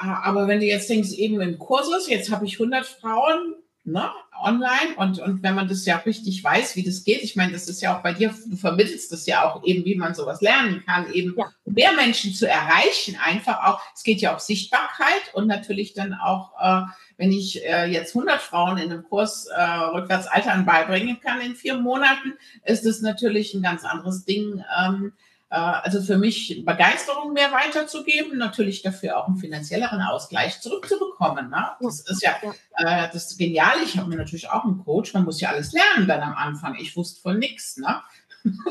aber 0.00 0.48
wenn 0.48 0.60
du 0.60 0.66
jetzt 0.66 0.88
denkst, 0.88 1.12
eben 1.12 1.40
im 1.40 1.58
Kursus, 1.58 2.08
jetzt 2.08 2.30
habe 2.30 2.46
ich 2.46 2.54
100 2.54 2.86
Frauen 2.86 3.54
ne, 3.84 4.10
online 4.40 4.94
und, 4.96 5.18
und 5.18 5.42
wenn 5.42 5.54
man 5.54 5.68
das 5.68 5.84
ja 5.84 5.96
richtig 5.96 6.42
weiß, 6.44 6.76
wie 6.76 6.84
das 6.84 7.04
geht, 7.04 7.22
ich 7.22 7.36
meine, 7.36 7.52
das 7.52 7.68
ist 7.68 7.80
ja 7.80 7.96
auch 7.96 8.02
bei 8.02 8.12
dir, 8.12 8.32
du 8.46 8.56
vermittelst 8.56 9.10
das 9.12 9.26
ja 9.26 9.44
auch 9.44 9.64
eben, 9.64 9.84
wie 9.84 9.96
man 9.96 10.14
sowas 10.14 10.40
lernen 10.40 10.84
kann, 10.86 11.10
eben 11.12 11.34
ja. 11.36 11.50
mehr 11.64 11.92
Menschen 11.92 12.32
zu 12.32 12.48
erreichen, 12.48 13.16
einfach 13.24 13.64
auch, 13.64 13.80
es 13.94 14.04
geht 14.04 14.20
ja 14.20 14.34
auch 14.34 14.40
Sichtbarkeit 14.40 15.34
und 15.34 15.46
natürlich 15.46 15.94
dann 15.94 16.14
auch, 16.14 16.52
äh, 16.60 16.82
wenn 17.16 17.32
ich 17.32 17.64
äh, 17.64 17.86
jetzt 17.86 18.14
100 18.14 18.40
Frauen 18.40 18.78
in 18.78 18.92
einem 18.92 19.02
Kurs 19.02 19.46
äh, 19.46 19.60
rückwärts 19.60 20.28
Altern 20.28 20.64
beibringen 20.64 21.18
kann 21.20 21.40
in 21.40 21.56
vier 21.56 21.76
Monaten, 21.76 22.34
ist 22.64 22.86
das 22.86 23.00
natürlich 23.00 23.54
ein 23.54 23.62
ganz 23.62 23.84
anderes 23.84 24.24
Ding, 24.24 24.62
ähm, 24.78 25.12
äh, 25.16 25.27
also 25.56 26.02
für 26.02 26.18
mich 26.18 26.62
Begeisterung 26.64 27.32
mehr 27.32 27.50
weiterzugeben, 27.52 28.36
natürlich 28.36 28.82
dafür 28.82 29.16
auch 29.16 29.28
einen 29.28 29.38
finanzielleren 29.38 30.02
Ausgleich 30.02 30.60
zurückzubekommen. 30.60 31.48
Ne? 31.48 31.70
Das 31.80 32.00
ist 32.00 32.22
ja 32.22 32.36
äh, 32.76 33.08
das 33.12 33.36
Geniale. 33.36 33.82
Ich 33.82 33.96
habe 33.96 34.08
mir 34.10 34.16
natürlich 34.16 34.50
auch 34.50 34.64
einen 34.64 34.84
Coach, 34.84 35.14
man 35.14 35.24
muss 35.24 35.40
ja 35.40 35.48
alles 35.50 35.72
lernen 35.72 36.06
dann 36.06 36.20
am 36.20 36.34
Anfang. 36.34 36.74
Ich 36.74 36.96
wusste 36.96 37.22
von 37.22 37.38
nichts. 37.38 37.78
Ne? 37.78 38.02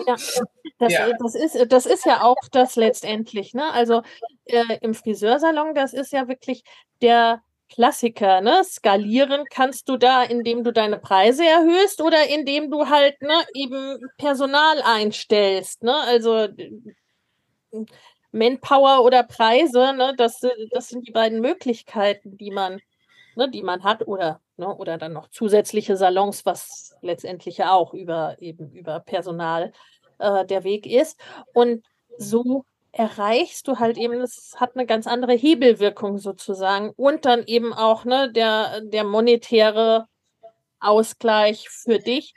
Ja, 0.06 0.16
das, 0.80 0.94
ja. 0.94 1.10
das, 1.20 1.36
ist, 1.36 1.72
das 1.72 1.86
ist 1.88 2.06
ja 2.06 2.22
auch 2.22 2.38
das 2.52 2.76
letztendlich. 2.76 3.54
Ne? 3.56 3.72
Also 3.74 4.04
äh, 4.46 4.78
im 4.82 4.94
Friseursalon, 4.94 5.74
das 5.74 5.94
ist 5.94 6.12
ja 6.12 6.28
wirklich 6.28 6.64
der 7.02 7.42
Klassiker, 7.70 8.42
ne? 8.42 8.64
Skalieren 8.64 9.44
kannst 9.50 9.90
du 9.90 9.98
da, 9.98 10.24
indem 10.24 10.64
du 10.64 10.72
deine 10.72 10.98
Preise 10.98 11.46
erhöhst 11.46 12.02
oder 12.02 12.28
indem 12.28 12.72
du 12.72 12.88
halt 12.88 13.22
ne, 13.22 13.44
eben 13.54 14.00
Personal 14.18 14.82
einstellst. 14.84 15.84
Ne? 15.84 15.94
Also 15.94 16.48
Manpower 18.32 19.04
oder 19.04 19.24
Preise, 19.24 19.94
ne? 19.94 20.14
das, 20.18 20.42
das 20.72 20.90
sind 20.90 21.08
die 21.08 21.12
beiden 21.12 21.42
Möglichkeiten, 21.42 22.38
die 22.38 22.52
man, 22.52 22.80
ne, 23.36 23.50
die 23.50 23.64
man 23.64 23.84
hat, 23.84 24.08
oder, 24.08 24.40
ne, 24.58 24.74
oder 24.76 24.98
dann 24.98 25.14
noch 25.14 25.28
zusätzliche 25.30 25.98
Salons, 25.98 26.46
was 26.46 26.96
letztendlich 27.02 27.58
ja 27.58 27.74
auch 27.74 27.94
über 27.94 28.38
eben 28.40 28.72
über 28.72 29.00
Personal 29.02 29.74
äh, 30.20 30.46
der 30.46 30.64
Weg 30.64 30.86
ist. 30.86 31.20
Und 31.54 31.86
so 32.18 32.66
erreichst 32.98 33.68
du 33.68 33.78
halt 33.78 33.98
eben, 33.98 34.22
es 34.22 34.56
hat 34.58 34.76
eine 34.76 34.86
ganz 34.86 35.06
andere 35.08 35.34
Hebelwirkung 35.34 36.18
sozusagen 36.18 36.92
und 36.96 37.26
dann 37.26 37.44
eben 37.46 37.74
auch 37.74 38.06
ne, 38.06 38.32
der, 38.32 38.82
der 38.82 39.04
monetäre 39.04 40.08
Ausgleich 40.80 41.70
für 41.70 42.00
dich 42.00 42.34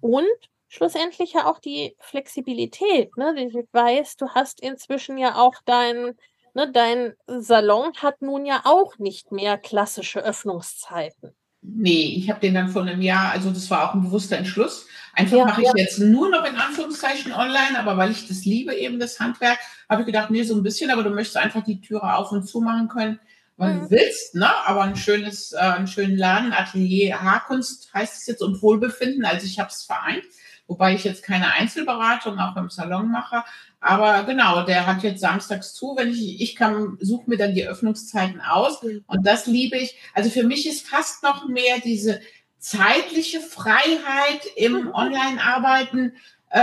und 0.00 0.26
schlussendlich 0.68 1.32
ja 1.32 1.50
auch 1.50 1.58
die 1.58 1.96
Flexibilität. 1.98 3.16
Ne? 3.16 3.34
Ich 3.36 3.54
weiß, 3.72 4.16
du 4.16 4.28
hast 4.28 4.60
inzwischen 4.60 5.18
ja 5.18 5.36
auch 5.36 5.54
dein, 5.64 6.16
ne, 6.54 6.70
dein 6.70 7.14
Salon 7.26 7.92
hat 7.96 8.22
nun 8.22 8.46
ja 8.46 8.62
auch 8.64 8.98
nicht 8.98 9.32
mehr 9.32 9.58
klassische 9.58 10.20
Öffnungszeiten. 10.20 11.34
Nee, 11.74 12.14
ich 12.16 12.30
habe 12.30 12.40
den 12.40 12.54
dann 12.54 12.68
vor 12.68 12.82
einem 12.82 13.02
Jahr, 13.02 13.32
also 13.32 13.50
das 13.50 13.70
war 13.70 13.88
auch 13.88 13.94
ein 13.94 14.02
bewusster 14.02 14.36
Entschluss. 14.36 14.86
Einfach 15.14 15.38
ja, 15.38 15.44
mache 15.46 15.62
ich 15.62 15.68
ja. 15.68 15.72
jetzt 15.76 15.98
nur 15.98 16.30
noch 16.30 16.44
in 16.44 16.56
Anführungszeichen 16.56 17.32
online, 17.32 17.78
aber 17.78 17.96
weil 17.96 18.10
ich 18.10 18.28
das 18.28 18.44
liebe, 18.44 18.74
eben 18.74 19.00
das 19.00 19.18
Handwerk, 19.18 19.58
habe 19.88 20.02
ich 20.02 20.06
gedacht, 20.06 20.30
nee, 20.30 20.42
so 20.42 20.54
ein 20.54 20.62
bisschen, 20.62 20.90
aber 20.90 21.02
du 21.02 21.10
möchtest 21.10 21.38
einfach 21.38 21.64
die 21.64 21.80
Türe 21.80 22.14
auf 22.14 22.32
und 22.32 22.46
zu 22.46 22.60
machen 22.60 22.88
können, 22.88 23.18
wann 23.56 23.76
mhm. 23.76 23.80
du 23.80 23.90
willst, 23.92 24.34
ne? 24.34 24.48
Aber 24.66 24.82
ein 24.82 24.94
schönes, 24.94 25.52
äh, 25.52 25.56
einen 25.56 25.86
schönen 25.86 26.16
Laden, 26.16 26.52
Atelier, 26.52 27.22
Haarkunst 27.22 27.92
heißt 27.94 28.18
es 28.18 28.26
jetzt 28.26 28.42
und 28.42 28.60
Wohlbefinden. 28.62 29.24
Also 29.24 29.46
ich 29.46 29.58
habe 29.58 29.70
es 29.70 29.82
vereint, 29.82 30.22
wobei 30.66 30.94
ich 30.94 31.04
jetzt 31.04 31.22
keine 31.22 31.52
Einzelberatung 31.52 32.38
auch 32.38 32.56
im 32.56 32.70
Salon 32.70 33.10
mache. 33.10 33.44
Aber 33.80 34.24
genau, 34.24 34.64
der 34.64 34.86
hat 34.86 35.02
jetzt 35.02 35.20
samstags 35.20 35.74
zu. 35.74 35.94
Wenn 35.96 36.10
ich, 36.10 36.40
ich 36.40 36.56
kann, 36.56 36.98
suche 37.00 37.30
mir 37.30 37.36
dann 37.36 37.54
die 37.54 37.66
Öffnungszeiten 37.66 38.40
aus. 38.40 38.82
Und 38.82 39.26
das 39.26 39.46
liebe 39.46 39.76
ich. 39.76 39.96
Also 40.14 40.30
für 40.30 40.44
mich 40.44 40.68
ist 40.68 40.86
fast 40.86 41.22
noch 41.22 41.46
mehr 41.46 41.78
diese 41.84 42.20
zeitliche 42.58 43.40
Freiheit 43.40 44.44
im 44.56 44.72
mhm. 44.72 44.90
Online-Arbeiten 44.92 46.14
äh, 46.50 46.58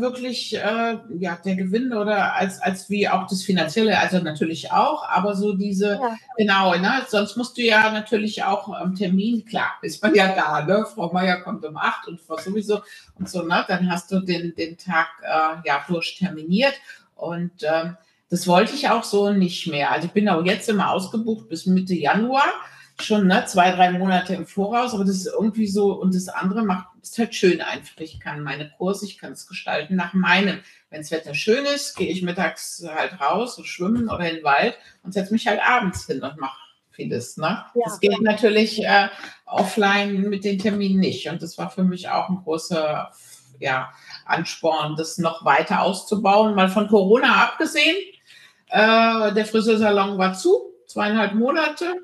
wirklich 0.00 0.56
äh, 0.56 0.98
ja 1.18 1.38
der 1.44 1.54
Gewinn 1.54 1.92
oder 1.92 2.34
als 2.34 2.60
als 2.60 2.90
wie 2.90 3.08
auch 3.08 3.28
das 3.28 3.42
finanzielle 3.42 3.96
also 3.98 4.18
natürlich 4.18 4.72
auch 4.72 5.08
aber 5.08 5.36
so 5.36 5.52
diese 5.52 5.92
ja. 5.92 6.16
genau 6.36 6.74
ne 6.74 7.02
sonst 7.08 7.36
musst 7.36 7.56
du 7.56 7.62
ja 7.62 7.90
natürlich 7.92 8.42
auch 8.42 8.68
am 8.68 8.96
Termin 8.96 9.44
klar 9.44 9.74
ist 9.82 10.02
man 10.02 10.14
ja 10.14 10.34
da 10.34 10.64
ne 10.64 10.84
Frau 10.92 11.12
Meier 11.12 11.40
kommt 11.40 11.64
um 11.64 11.76
acht 11.76 12.08
und 12.08 12.20
Frau 12.20 12.36
sowieso 12.36 12.80
und 13.16 13.30
so 13.30 13.42
ne 13.42 13.64
dann 13.68 13.88
hast 13.88 14.10
du 14.10 14.20
den 14.20 14.54
den 14.56 14.76
Tag 14.76 15.08
äh, 15.22 15.68
ja 15.68 15.84
durchterminiert 15.86 16.74
und 17.14 17.52
ähm, 17.62 17.96
das 18.28 18.48
wollte 18.48 18.74
ich 18.74 18.88
auch 18.88 19.04
so 19.04 19.30
nicht 19.30 19.68
mehr 19.68 19.92
also 19.92 20.08
ich 20.08 20.12
bin 20.12 20.28
auch 20.28 20.44
jetzt 20.44 20.68
immer 20.68 20.90
ausgebucht 20.90 21.48
bis 21.48 21.66
Mitte 21.66 21.94
Januar 21.94 22.48
schon 23.00 23.26
ne, 23.26 23.44
zwei, 23.46 23.72
drei 23.72 23.90
Monate 23.92 24.34
im 24.34 24.46
Voraus, 24.46 24.94
aber 24.94 25.04
das 25.04 25.16
ist 25.16 25.26
irgendwie 25.26 25.66
so, 25.66 25.92
und 25.92 26.14
das 26.14 26.28
andere 26.28 26.64
macht 26.64 26.86
es 27.12 27.18
halt 27.18 27.34
schön 27.34 27.60
einfach. 27.60 27.98
Ich 27.98 28.20
kann 28.20 28.42
meine 28.42 28.70
Kurse, 28.70 29.06
ich 29.06 29.18
kann 29.18 29.32
es 29.32 29.46
gestalten 29.46 29.96
nach 29.96 30.14
meinem. 30.14 30.60
Wenn 30.90 31.00
das 31.00 31.10
Wetter 31.10 31.34
schön 31.34 31.64
ist, 31.64 31.96
gehe 31.96 32.08
ich 32.08 32.22
mittags 32.22 32.84
halt 32.86 33.20
raus 33.20 33.58
und 33.58 33.66
schwimmen 33.66 34.08
oder 34.08 34.28
in 34.28 34.36
den 34.36 34.44
Wald 34.44 34.76
und 35.02 35.12
setze 35.12 35.32
mich 35.32 35.46
halt 35.46 35.60
abends 35.60 36.06
hin 36.06 36.22
und 36.22 36.38
mache 36.38 36.58
vieles. 36.90 37.36
Ne? 37.36 37.64
Ja. 37.74 37.82
Das 37.84 38.00
geht 38.00 38.20
natürlich 38.22 38.84
äh, 38.84 39.08
offline 39.44 40.22
mit 40.28 40.44
den 40.44 40.58
Terminen 40.58 41.00
nicht. 41.00 41.28
Und 41.28 41.42
das 41.42 41.58
war 41.58 41.70
für 41.70 41.84
mich 41.84 42.08
auch 42.08 42.28
ein 42.28 42.42
großer 42.42 43.12
ja, 43.58 43.92
Ansporn, 44.24 44.96
das 44.96 45.18
noch 45.18 45.44
weiter 45.44 45.82
auszubauen. 45.82 46.54
Mal 46.54 46.68
von 46.68 46.88
Corona 46.88 47.42
abgesehen. 47.44 47.96
Äh, 48.68 49.32
der 49.32 49.46
Friseursalon 49.46 50.18
war 50.18 50.34
zu, 50.34 50.72
zweieinhalb 50.86 51.34
Monate. 51.34 51.94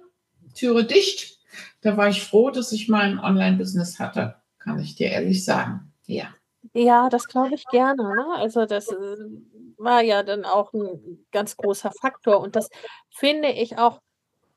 Türe 0.55 0.85
dicht. 0.85 1.39
Da 1.81 1.97
war 1.97 2.09
ich 2.09 2.23
froh, 2.23 2.51
dass 2.51 2.73
ich 2.73 2.89
mein 2.89 3.19
Online-Business 3.19 3.99
hatte, 3.99 4.37
kann 4.63 4.79
ich 4.79 4.95
dir 4.95 5.11
ehrlich 5.11 5.45
sagen. 5.45 5.93
Ja. 6.07 6.35
Ja, 6.75 7.09
das 7.09 7.27
glaube 7.27 7.55
ich 7.55 7.65
gerne. 7.67 8.03
Ne? 8.03 8.27
Also 8.37 8.67
das 8.67 8.89
äh, 8.89 9.17
war 9.77 10.03
ja 10.03 10.23
dann 10.23 10.45
auch 10.45 10.73
ein 10.73 11.27
ganz 11.33 11.57
großer 11.57 11.93
Faktor 12.01 12.41
und 12.41 12.57
das 12.57 12.71
finde 13.11 13.49
ich 13.49 13.79
auch 13.79 14.01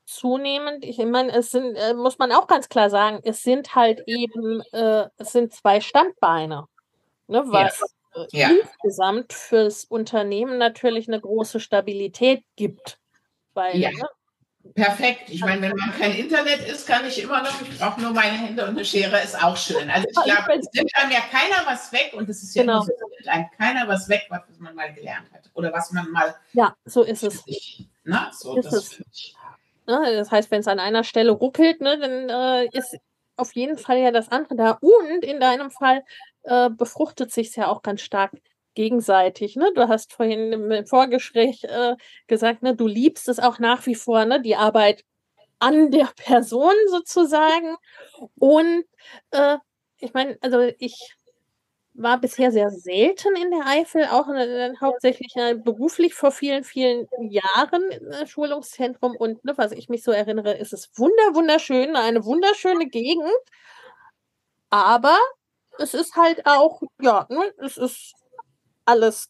zunehmend. 0.05 0.85
Ich 0.85 0.97
meine, 0.99 1.31
es 1.33 1.51
sind, 1.51 1.75
äh, 1.75 1.93
muss 1.93 2.19
man 2.19 2.31
auch 2.31 2.47
ganz 2.47 2.69
klar 2.69 2.89
sagen, 2.89 3.19
es 3.23 3.41
sind 3.41 3.75
halt 3.75 4.03
eben, 4.05 4.61
äh, 4.71 5.07
es 5.17 5.31
sind 5.31 5.53
zwei 5.53 5.81
Standbeine, 5.81 6.67
ne, 7.27 7.43
was 7.47 7.81
ja. 8.31 8.49
Ja. 8.49 8.49
insgesamt 8.49 9.33
fürs 9.33 9.83
Unternehmen 9.83 10.57
natürlich 10.57 11.07
eine 11.07 11.19
große 11.19 11.59
Stabilität 11.59 12.43
gibt. 12.55 12.99
Weil 13.53 13.79
ja. 13.79 13.91
ne, 13.91 14.07
Perfekt. 14.73 15.29
Ich 15.29 15.41
meine, 15.41 15.61
wenn 15.61 15.75
man 15.75 15.91
kein 15.97 16.13
Internet 16.13 16.67
ist, 16.67 16.87
kann 16.87 17.05
ich 17.05 17.21
immer 17.21 17.41
noch, 17.41 17.61
ich 17.61 17.77
brauche 17.77 18.01
nur 18.01 18.11
meine 18.11 18.37
Hände 18.37 18.63
und 18.63 18.71
eine 18.71 18.83
Schere, 18.83 19.21
ist 19.21 19.41
auch 19.41 19.55
schön. 19.55 19.89
Also 19.89 20.07
ich 20.09 20.23
glaube, 20.23 20.59
es 20.59 20.67
nimmt 20.73 20.91
einem 20.95 21.11
ja 21.11 21.19
keiner 21.19 21.65
was 21.65 21.91
weg 21.91 22.13
und 22.13 22.27
es 22.29 22.43
ist 22.43 22.55
ja 22.55 22.63
genau. 22.63 22.81
so, 22.81 22.91
es 22.91 22.99
nimmt 22.99 23.27
einem 23.27 23.45
keiner 23.57 23.87
was 23.87 24.09
weg, 24.09 24.25
was 24.29 24.41
man 24.57 24.75
mal 24.75 24.93
gelernt 24.93 25.31
hat 25.33 25.49
oder 25.53 25.71
was 25.71 25.91
man 25.91 26.09
mal. 26.11 26.35
Ja, 26.53 26.75
so 26.85 27.03
ist 27.03 27.23
es. 27.23 27.43
Na, 28.03 28.31
so, 28.33 28.57
ist 28.57 28.65
das, 28.65 28.73
es. 28.73 29.33
Ne, 29.87 30.15
das 30.15 30.31
heißt, 30.31 30.49
wenn 30.51 30.61
es 30.61 30.67
an 30.67 30.79
einer 30.79 31.03
Stelle 31.03 31.31
ruckelt, 31.31 31.79
ne, 31.81 31.99
dann 31.99 32.29
äh, 32.29 32.65
ist 32.77 32.97
auf 33.37 33.53
jeden 33.53 33.77
Fall 33.77 33.99
ja 33.99 34.11
das 34.11 34.29
andere 34.29 34.55
da. 34.55 34.71
Und 34.81 35.23
in 35.23 35.39
deinem 35.39 35.69
Fall 35.69 36.03
äh, 36.43 36.69
befruchtet 36.69 37.31
sich 37.31 37.49
es 37.49 37.55
ja 37.55 37.67
auch 37.67 37.81
ganz 37.81 38.01
stark 38.01 38.31
gegenseitig. 38.75 39.55
Ne? 39.55 39.71
Du 39.75 39.87
hast 39.87 40.13
vorhin 40.13 40.53
im 40.53 40.85
Vorgespräch 40.85 41.63
äh, 41.63 41.95
gesagt, 42.27 42.63
ne, 42.63 42.75
du 42.75 42.87
liebst 42.87 43.27
es 43.29 43.39
auch 43.39 43.59
nach 43.59 43.85
wie 43.85 43.95
vor, 43.95 44.25
ne, 44.25 44.41
die 44.41 44.55
Arbeit 44.55 45.03
an 45.59 45.91
der 45.91 46.09
Person 46.15 46.73
sozusagen. 46.89 47.75
Und 48.37 48.85
äh, 49.31 49.57
ich 49.99 50.13
meine, 50.13 50.37
also 50.41 50.59
ich 50.79 51.15
war 51.97 52.19
bisher 52.19 52.51
sehr 52.51 52.69
selten 52.71 53.35
in 53.35 53.51
der 53.51 53.65
Eifel, 53.65 54.05
auch 54.11 54.27
äh, 54.29 54.73
hauptsächlich 54.81 55.33
äh, 55.35 55.55
beruflich 55.55 56.13
vor 56.13 56.31
vielen, 56.31 56.63
vielen 56.63 57.07
Jahren 57.29 57.89
im 57.91 58.27
Schulungszentrum. 58.27 59.15
Und 59.15 59.43
ne, 59.45 59.57
was 59.57 59.71
ich 59.71 59.89
mich 59.89 60.03
so 60.03 60.11
erinnere, 60.11 60.53
ist 60.53 60.73
es 60.73 60.91
wunder, 60.97 61.33
wunderschön, 61.33 61.95
eine 61.95 62.25
wunderschöne 62.25 62.87
Gegend. 62.87 63.31
Aber 64.69 65.17
es 65.79 65.93
ist 65.93 66.15
halt 66.15 66.45
auch, 66.45 66.81
ja, 67.01 67.25
ne, 67.29 67.53
es 67.59 67.77
ist 67.77 68.13
alles. 68.85 69.29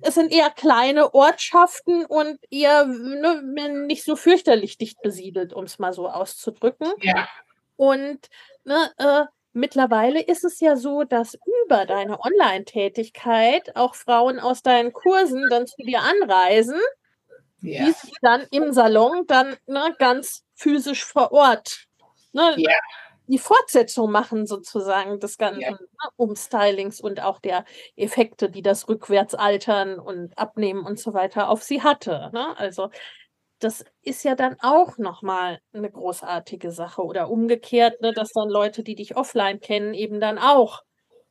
Es 0.00 0.14
sind 0.14 0.32
eher 0.32 0.50
kleine 0.50 1.14
Ortschaften 1.14 2.04
und 2.04 2.38
eher 2.50 2.86
ne, 2.86 3.42
nicht 3.86 4.04
so 4.04 4.16
fürchterlich 4.16 4.76
dicht 4.76 5.00
besiedelt, 5.00 5.52
um 5.52 5.64
es 5.64 5.78
mal 5.78 5.92
so 5.92 6.08
auszudrücken. 6.08 6.92
Ja. 7.00 7.28
Und 7.76 8.28
ne, 8.64 8.90
äh, 8.98 9.24
mittlerweile 9.52 10.20
ist 10.20 10.44
es 10.44 10.58
ja 10.58 10.76
so, 10.76 11.04
dass 11.04 11.38
über 11.64 11.86
deine 11.86 12.18
Online-Tätigkeit 12.20 13.76
auch 13.76 13.94
Frauen 13.94 14.40
aus 14.40 14.62
deinen 14.62 14.92
Kursen 14.92 15.46
dann 15.50 15.68
zu 15.68 15.76
dir 15.82 16.00
anreisen, 16.00 16.80
ja. 17.60 17.84
die 17.84 17.92
sich 17.92 18.14
dann 18.22 18.44
im 18.50 18.72
Salon 18.72 19.24
dann 19.28 19.56
ne, 19.66 19.94
ganz 19.98 20.42
physisch 20.54 21.04
vor 21.04 21.30
Ort 21.30 21.86
ne, 22.32 22.54
ja 22.56 22.72
die 23.28 23.38
Fortsetzung 23.38 24.10
machen, 24.10 24.46
sozusagen, 24.46 25.20
des 25.20 25.38
ganzen 25.38 25.60
ja. 25.60 25.70
Ne, 25.72 25.78
Umstylings 26.16 27.00
und 27.00 27.20
auch 27.22 27.38
der 27.40 27.64
Effekte, 27.96 28.50
die 28.50 28.62
das 28.62 28.88
Rückwärtsaltern 28.88 29.98
und 29.98 30.36
Abnehmen 30.38 30.84
und 30.84 30.98
so 30.98 31.14
weiter 31.14 31.48
auf 31.48 31.62
sie 31.62 31.82
hatte. 31.82 32.30
Ne? 32.32 32.56
Also 32.58 32.90
das 33.60 33.84
ist 34.02 34.24
ja 34.24 34.34
dann 34.34 34.56
auch 34.60 34.98
nochmal 34.98 35.60
eine 35.72 35.90
großartige 35.90 36.72
Sache. 36.72 37.02
Oder 37.02 37.30
umgekehrt, 37.30 38.00
ne, 38.00 38.12
dass 38.12 38.32
dann 38.32 38.48
Leute, 38.48 38.82
die 38.82 38.96
dich 38.96 39.16
offline 39.16 39.60
kennen, 39.60 39.94
eben 39.94 40.20
dann 40.20 40.38
auch 40.38 40.82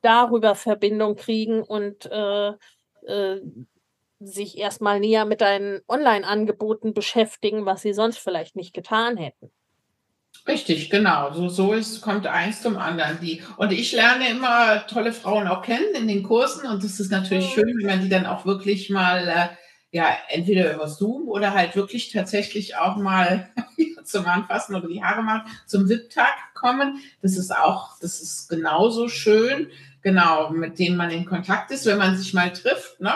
darüber 0.01 0.55
Verbindung 0.55 1.15
kriegen 1.15 1.62
und 1.62 2.05
äh, 2.12 2.53
äh, 3.05 3.41
sich 4.19 4.57
erstmal 4.57 5.00
näher 5.00 5.25
mit 5.25 5.41
deinen 5.41 5.81
Online-Angeboten 5.88 6.93
beschäftigen, 6.93 7.65
was 7.65 7.81
sie 7.81 7.93
sonst 7.93 8.19
vielleicht 8.19 8.55
nicht 8.55 8.74
getan 8.74 9.17
hätten. 9.17 9.51
Richtig, 10.48 10.89
genau. 10.89 11.31
So, 11.33 11.50
so 11.50 11.74
ist, 11.74 12.01
kommt 12.01 12.25
eins 12.25 12.62
zum 12.62 12.77
anderen. 12.77 13.19
Die, 13.21 13.41
und 13.57 13.71
ich 13.71 13.91
lerne 13.91 14.29
immer 14.29 14.86
tolle 14.88 15.13
Frauen 15.13 15.48
auch 15.48 15.62
kennen 15.62 15.93
in 15.93 16.07
den 16.07 16.24
Kursen 16.24 16.67
und 16.67 16.83
das 16.83 17.00
ist 17.00 17.12
natürlich 17.12 17.55
mhm. 17.55 17.60
schön, 17.60 17.77
wenn 17.79 17.88
man 17.88 18.01
die 18.01 18.10
dann 18.10 18.25
auch 18.25 18.45
wirklich 18.45 18.89
mal, 18.89 19.27
äh, 19.27 19.48
ja, 19.95 20.07
entweder 20.29 20.74
über 20.74 20.88
Zoom 20.88 21.27
oder 21.27 21.53
halt 21.53 21.75
wirklich 21.75 22.12
tatsächlich 22.12 22.77
auch 22.77 22.95
mal 22.95 23.50
zum 24.03 24.25
Anfassen 24.25 24.75
oder 24.75 24.88
die 24.88 25.03
Haare 25.03 25.21
machen, 25.21 25.43
zum 25.67 25.88
VIP-Tag 25.88 26.53
kommen. 26.55 27.00
Das 27.21 27.38
ist 27.38 27.55
auch, 27.55 28.00
das 28.00 28.21
ist 28.21 28.50
genauso 28.50 29.10
schön, 29.10 29.67
genau, 30.01 30.50
mit 30.50 30.79
denen 30.79 30.98
man 30.98 31.12
in 31.12 31.25
Kontakt 31.25 31.69
ist, 31.71 31.86
wenn 31.86 31.98
man 31.98 32.17
sich 32.17 32.33
mal 32.33 32.51
trifft, 32.51 33.00
ne? 33.00 33.13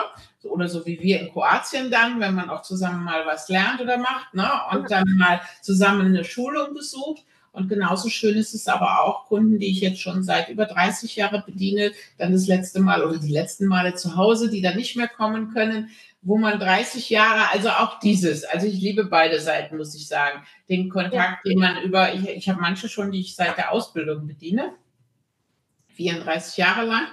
Oder 0.50 0.68
so 0.68 0.86
wie 0.86 1.00
wir 1.00 1.20
in 1.20 1.32
Kroatien 1.32 1.90
dann, 1.90 2.20
wenn 2.20 2.34
man 2.34 2.50
auch 2.50 2.62
zusammen 2.62 3.04
mal 3.04 3.26
was 3.26 3.48
lernt 3.48 3.80
oder 3.80 3.98
macht, 3.98 4.34
ne? 4.34 4.48
Und 4.72 4.90
dann 4.90 5.16
mal 5.16 5.40
zusammen 5.62 6.06
eine 6.06 6.24
Schulung 6.24 6.74
besucht. 6.74 7.24
Und 7.52 7.70
genauso 7.70 8.10
schön 8.10 8.36
ist 8.36 8.54
es 8.54 8.68
aber 8.68 9.02
auch, 9.02 9.24
Kunden, 9.28 9.58
die 9.58 9.70
ich 9.70 9.80
jetzt 9.80 10.00
schon 10.00 10.22
seit 10.22 10.50
über 10.50 10.66
30 10.66 11.16
Jahren 11.16 11.42
bediene, 11.46 11.92
dann 12.18 12.32
das 12.32 12.46
letzte 12.46 12.80
Mal 12.80 13.02
oder 13.02 13.18
die 13.18 13.32
letzten 13.32 13.64
Male 13.64 13.94
zu 13.94 14.14
Hause, 14.14 14.50
die 14.50 14.60
dann 14.60 14.76
nicht 14.76 14.94
mehr 14.94 15.08
kommen 15.08 15.54
können, 15.54 15.88
wo 16.20 16.36
man 16.36 16.58
30 16.58 17.08
Jahre, 17.08 17.50
also 17.52 17.70
auch 17.70 17.98
dieses, 18.00 18.44
also 18.44 18.66
ich 18.66 18.78
liebe 18.80 19.04
beide 19.06 19.40
Seiten, 19.40 19.76
muss 19.78 19.94
ich 19.94 20.06
sagen. 20.06 20.42
Den 20.68 20.90
Kontakt, 20.90 21.46
den 21.46 21.58
man 21.58 21.80
über, 21.82 22.12
ich, 22.12 22.28
ich 22.28 22.48
habe 22.48 22.60
manche 22.60 22.90
schon, 22.90 23.10
die 23.10 23.20
ich 23.20 23.34
seit 23.36 23.56
der 23.56 23.72
Ausbildung 23.72 24.26
bediene, 24.26 24.74
34 25.94 26.58
Jahre 26.58 26.84
lang. 26.84 27.06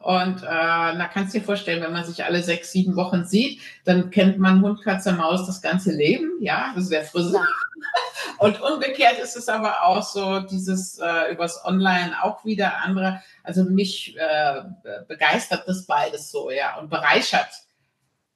Und 0.00 0.42
äh, 0.42 0.46
da 0.46 1.10
kannst 1.12 1.34
du 1.34 1.38
dir 1.38 1.44
vorstellen, 1.44 1.82
wenn 1.82 1.92
man 1.92 2.04
sich 2.04 2.24
alle 2.24 2.42
sechs, 2.42 2.72
sieben 2.72 2.96
Wochen 2.96 3.24
sieht, 3.24 3.60
dann 3.84 4.10
kennt 4.10 4.38
man 4.38 4.62
Hund, 4.62 4.82
Katze, 4.82 5.12
Maus 5.12 5.46
das 5.46 5.62
ganze 5.62 5.92
Leben. 5.92 6.32
Ja, 6.40 6.72
das 6.74 6.84
ist 6.84 6.92
der 6.92 7.04
Friseur. 7.04 7.46
Und 8.38 8.60
umgekehrt 8.60 9.18
ist 9.18 9.36
es 9.36 9.48
aber 9.48 9.82
auch 9.84 10.02
so, 10.02 10.40
dieses 10.40 10.98
äh, 10.98 11.32
übers 11.32 11.64
Online 11.64 12.12
auch 12.22 12.44
wieder 12.44 12.78
andere. 12.78 13.22
Also 13.42 13.64
mich 13.64 14.16
äh, 14.16 14.62
begeistert 15.06 15.66
das 15.66 15.86
beides 15.86 16.30
so, 16.30 16.50
ja, 16.50 16.76
und 16.78 16.90
bereichert 16.90 17.48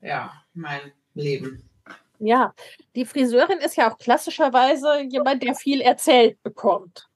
ja 0.00 0.33
mein 0.55 0.93
Leben. 1.14 1.69
Ja, 2.19 2.55
die 2.95 3.05
Friseurin 3.05 3.59
ist 3.59 3.76
ja 3.76 3.90
auch 3.90 3.99
klassischerweise 3.99 5.02
jemand, 5.02 5.43
der 5.43 5.55
viel 5.55 5.81
erzählt 5.81 6.43
bekommt. 6.43 7.10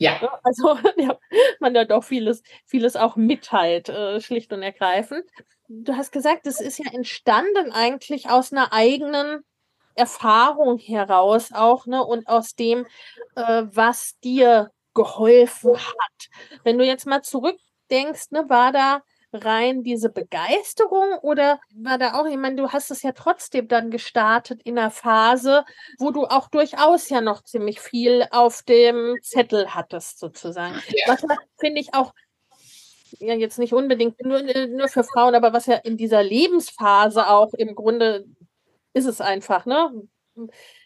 Ja. 0.00 0.40
Also 0.42 0.76
ja, 0.96 1.18
man 1.60 1.74
da 1.74 1.84
doch 1.84 2.02
vieles, 2.02 2.42
vieles 2.64 2.96
auch 2.96 3.16
mitteilt, 3.16 3.90
äh, 3.90 4.18
schlicht 4.20 4.50
und 4.52 4.62
ergreifend. 4.62 5.24
Du 5.68 5.94
hast 5.94 6.10
gesagt, 6.10 6.46
es 6.46 6.58
ist 6.60 6.78
ja 6.78 6.90
entstanden 6.92 7.70
eigentlich 7.70 8.30
aus 8.30 8.50
einer 8.50 8.72
eigenen 8.72 9.44
Erfahrung 9.94 10.78
heraus 10.78 11.52
auch, 11.52 11.84
ne, 11.86 12.02
und 12.02 12.26
aus 12.28 12.54
dem, 12.54 12.86
äh, 13.36 13.64
was 13.66 14.18
dir 14.20 14.70
geholfen 14.94 15.76
hat. 15.76 16.28
Wenn 16.64 16.78
du 16.78 16.84
jetzt 16.86 17.06
mal 17.06 17.22
zurückdenkst, 17.22 18.30
ne, 18.30 18.48
war 18.48 18.72
da 18.72 19.02
rein 19.32 19.82
diese 19.82 20.10
Begeisterung 20.10 21.18
oder 21.22 21.60
war 21.74 21.98
da 21.98 22.14
auch, 22.20 22.26
ich 22.26 22.36
meine, 22.36 22.56
du 22.56 22.70
hast 22.70 22.90
es 22.90 23.02
ja 23.02 23.12
trotzdem 23.12 23.68
dann 23.68 23.90
gestartet 23.90 24.60
in 24.64 24.78
einer 24.78 24.90
Phase, 24.90 25.64
wo 25.98 26.10
du 26.10 26.24
auch 26.24 26.48
durchaus 26.48 27.08
ja 27.08 27.20
noch 27.20 27.42
ziemlich 27.44 27.80
viel 27.80 28.26
auf 28.30 28.62
dem 28.62 29.16
Zettel 29.22 29.74
hattest, 29.74 30.18
sozusagen. 30.18 30.74
Ja. 30.88 31.12
Was 31.12 31.24
finde 31.58 31.80
ich 31.80 31.94
auch 31.94 32.12
ja 33.18 33.34
jetzt 33.34 33.58
nicht 33.58 33.72
unbedingt 33.72 34.24
nur, 34.24 34.42
nur 34.42 34.88
für 34.88 35.04
Frauen, 35.04 35.34
aber 35.34 35.52
was 35.52 35.66
ja 35.66 35.76
in 35.76 35.96
dieser 35.96 36.22
Lebensphase 36.22 37.28
auch 37.28 37.52
im 37.54 37.74
Grunde 37.74 38.24
ist 38.92 39.06
es 39.06 39.20
einfach, 39.20 39.66
ne? 39.66 39.90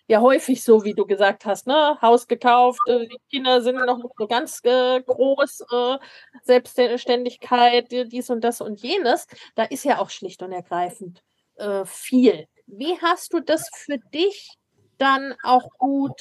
Ja 0.07 0.21
häufig 0.21 0.63
so, 0.63 0.85
wie 0.85 0.95
du 0.95 1.07
gesagt 1.07 1.47
hast, 1.47 1.67
ne? 1.67 1.99
Haus 2.03 2.27
gekauft, 2.27 2.81
äh, 2.89 3.07
die 3.07 3.19
Kinder 3.31 3.63
sind 3.63 3.77
noch 3.77 3.99
nicht 3.99 4.15
so 4.19 4.27
ganz 4.27 4.61
äh, 4.65 5.01
groß, 5.03 5.65
äh, 5.73 5.99
Selbstständigkeit, 6.43 7.91
dies 7.91 8.31
und 8.31 8.43
das 8.43 8.61
und 8.61 8.81
jenes. 8.81 9.27
Da 9.55 9.65
ist 9.65 9.85
ja 9.85 9.99
auch 10.01 10.11
schlicht 10.11 10.43
und 10.43 10.53
ergreifend 10.53 11.23
äh, 11.57 11.85
viel. 11.85 12.47
Wie 12.67 12.99
hast 13.01 13.33
du 13.33 13.41
das 13.41 13.69
für 13.75 13.99
dich 14.13 14.51
dann 14.99 15.35
auch 15.43 15.69
gut, 15.79 16.19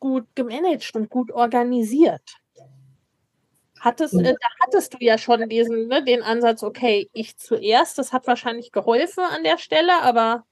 gut 0.00 0.26
gemanagt 0.34 0.94
und 0.94 1.10
gut 1.10 1.30
organisiert? 1.32 2.22
Hattest, 3.80 4.14
äh, 4.14 4.34
da 4.34 4.48
hattest 4.60 4.94
du 4.94 4.98
ja 5.00 5.18
schon 5.18 5.48
diesen, 5.48 5.88
ne, 5.88 6.04
den 6.04 6.22
Ansatz, 6.22 6.62
okay, 6.62 7.10
ich 7.12 7.36
zuerst, 7.36 7.98
das 7.98 8.12
hat 8.12 8.28
wahrscheinlich 8.28 8.70
geholfen 8.70 9.24
an 9.24 9.42
der 9.42 9.58
Stelle, 9.58 10.02
aber 10.02 10.44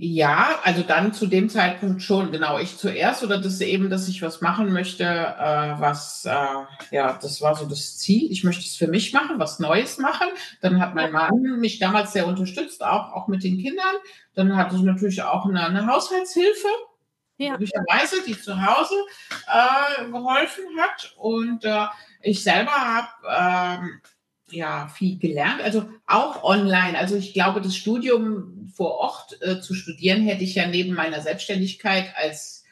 ja, 0.00 0.60
also 0.62 0.82
dann 0.82 1.12
zu 1.12 1.26
dem 1.26 1.48
Zeitpunkt 1.48 2.02
schon, 2.02 2.30
genau, 2.30 2.58
ich 2.58 2.78
zuerst 2.78 3.24
oder 3.24 3.40
das 3.40 3.60
eben, 3.60 3.90
dass 3.90 4.06
ich 4.06 4.22
was 4.22 4.40
machen 4.40 4.72
möchte, 4.72 5.02
äh, 5.02 5.80
was, 5.80 6.24
äh, 6.24 6.94
ja, 6.94 7.18
das 7.20 7.42
war 7.42 7.56
so 7.56 7.66
das 7.66 7.98
Ziel. 7.98 8.30
Ich 8.30 8.44
möchte 8.44 8.62
es 8.62 8.76
für 8.76 8.86
mich 8.86 9.12
machen, 9.12 9.40
was 9.40 9.58
Neues 9.58 9.98
machen. 9.98 10.28
Dann 10.60 10.80
hat 10.80 10.94
mein 10.94 11.10
Mann 11.10 11.58
mich 11.58 11.80
damals 11.80 12.12
sehr 12.12 12.28
unterstützt, 12.28 12.84
auch, 12.84 13.12
auch 13.12 13.26
mit 13.26 13.42
den 13.42 13.58
Kindern. 13.58 13.96
Dann 14.34 14.56
hatte 14.56 14.76
ich 14.76 14.82
natürlich 14.82 15.22
auch 15.22 15.46
eine, 15.46 15.66
eine 15.66 15.86
Haushaltshilfe, 15.88 16.68
ja. 17.38 17.50
möglicherweise, 17.50 18.22
die 18.24 18.40
zu 18.40 18.54
Hause 18.64 18.94
äh, 19.48 20.04
geholfen 20.12 20.64
hat. 20.78 21.12
Und 21.16 21.64
äh, 21.64 21.86
ich 22.22 22.44
selber 22.44 22.70
habe 22.70 23.80
ähm, 23.82 24.00
ja 24.50 24.88
viel 24.88 25.18
gelernt, 25.18 25.60
also 25.62 25.88
auch 26.06 26.42
online. 26.44 26.98
Also 26.98 27.16
ich 27.16 27.32
glaube, 27.34 27.60
das 27.60 27.76
Studium 27.76 28.70
vor 28.74 28.96
Ort 28.96 29.42
äh, 29.42 29.60
zu 29.60 29.74
studieren 29.74 30.22
hätte 30.22 30.44
ich 30.44 30.54
ja 30.54 30.66
neben 30.66 30.94
meiner 30.94 31.20
Selbstständigkeit 31.20 32.12
als 32.16 32.64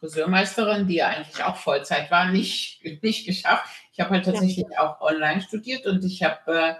Friseurmeisterin, 0.00 0.86
die 0.86 0.96
ja 0.96 1.08
eigentlich 1.08 1.42
auch 1.42 1.56
Vollzeit 1.56 2.10
war, 2.10 2.30
nicht, 2.30 2.80
nicht 3.02 3.26
geschafft. 3.26 3.64
Ich 3.92 4.00
habe 4.00 4.10
halt 4.10 4.24
tatsächlich 4.24 4.64
ja. 4.70 4.80
auch 4.80 5.00
online 5.00 5.42
studiert 5.42 5.86
und 5.86 6.04
ich 6.04 6.22
habe, 6.22 6.38
äh, 6.46 6.74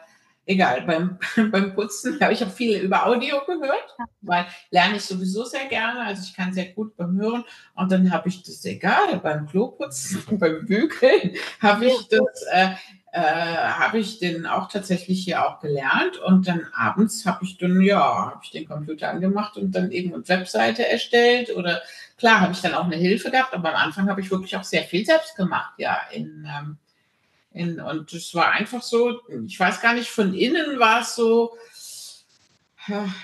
egal, 0.47 0.83
beim, 0.83 1.19
beim 1.51 1.75
Putzen, 1.75 2.21
habe 2.21 2.33
ich 2.33 2.41
habe 2.41 2.53
viel 2.53 2.79
über 2.79 3.07
Audio 3.07 3.41
gehört, 3.45 3.97
weil 4.21 4.47
lerne 4.71 4.97
ich 4.97 5.03
sowieso 5.03 5.45
sehr 5.45 5.67
gerne, 5.67 6.03
also 6.03 6.23
ich 6.23 6.35
kann 6.35 6.55
sehr 6.55 6.67
gut 6.67 6.97
beim 6.97 7.21
Hören 7.21 7.45
und 7.75 7.91
dann 7.91 8.13
habe 8.13 8.29
ich 8.29 8.43
das, 8.45 8.65
egal, 8.65 9.19
beim 9.21 9.47
Kloputzen, 9.49 10.23
beim 10.39 10.65
Bügeln, 10.65 11.37
habe 11.61 11.87
ich 11.87 12.09
das 12.09 12.43
äh, 12.53 12.69
äh, 13.13 13.21
habe 13.21 13.99
ich 13.99 14.19
den 14.19 14.47
auch 14.47 14.69
tatsächlich 14.69 15.25
hier 15.25 15.47
auch 15.47 15.61
gelernt 15.61 16.19
und 16.19 16.47
dann 16.47 16.67
abends 16.75 17.25
habe 17.25 17.45
ich 17.45 17.57
dann, 17.57 17.81
ja, 17.81 17.99
habe 17.99 18.41
ich 18.43 18.51
den 18.51 18.69
Computer 18.69 19.09
angemacht 19.09 19.57
und 19.57 19.73
dann 19.73 19.91
eben 19.91 20.13
eine 20.13 20.29
Webseite 20.29 20.87
erstellt 20.87 21.55
oder 21.55 21.81
klar 22.19 22.41
habe 22.41 22.53
ich 22.53 22.61
dann 22.61 22.75
auch 22.75 22.85
eine 22.85 22.97
Hilfe 22.97 23.31
gehabt, 23.31 23.55
aber 23.55 23.71
am 23.71 23.77
Anfang 23.87 24.11
habe 24.11 24.21
ich 24.21 24.31
wirklich 24.31 24.57
auch 24.57 24.65
sehr 24.65 24.85
viel 24.85 25.07
selbst 25.07 25.37
gemacht, 25.37 25.73
ja, 25.79 25.99
in, 26.13 26.47
ähm, 26.47 26.77
in, 27.53 27.81
und 27.81 28.13
es 28.13 28.35
war 28.35 28.53
einfach 28.53 28.83
so, 28.83 29.21
ich 29.47 29.59
weiß 29.59 29.81
gar 29.81 29.95
nicht, 29.95 30.11
von 30.11 30.35
innen 30.35 30.79
war 30.79 31.01
es 31.01 31.15
so, 31.15 31.57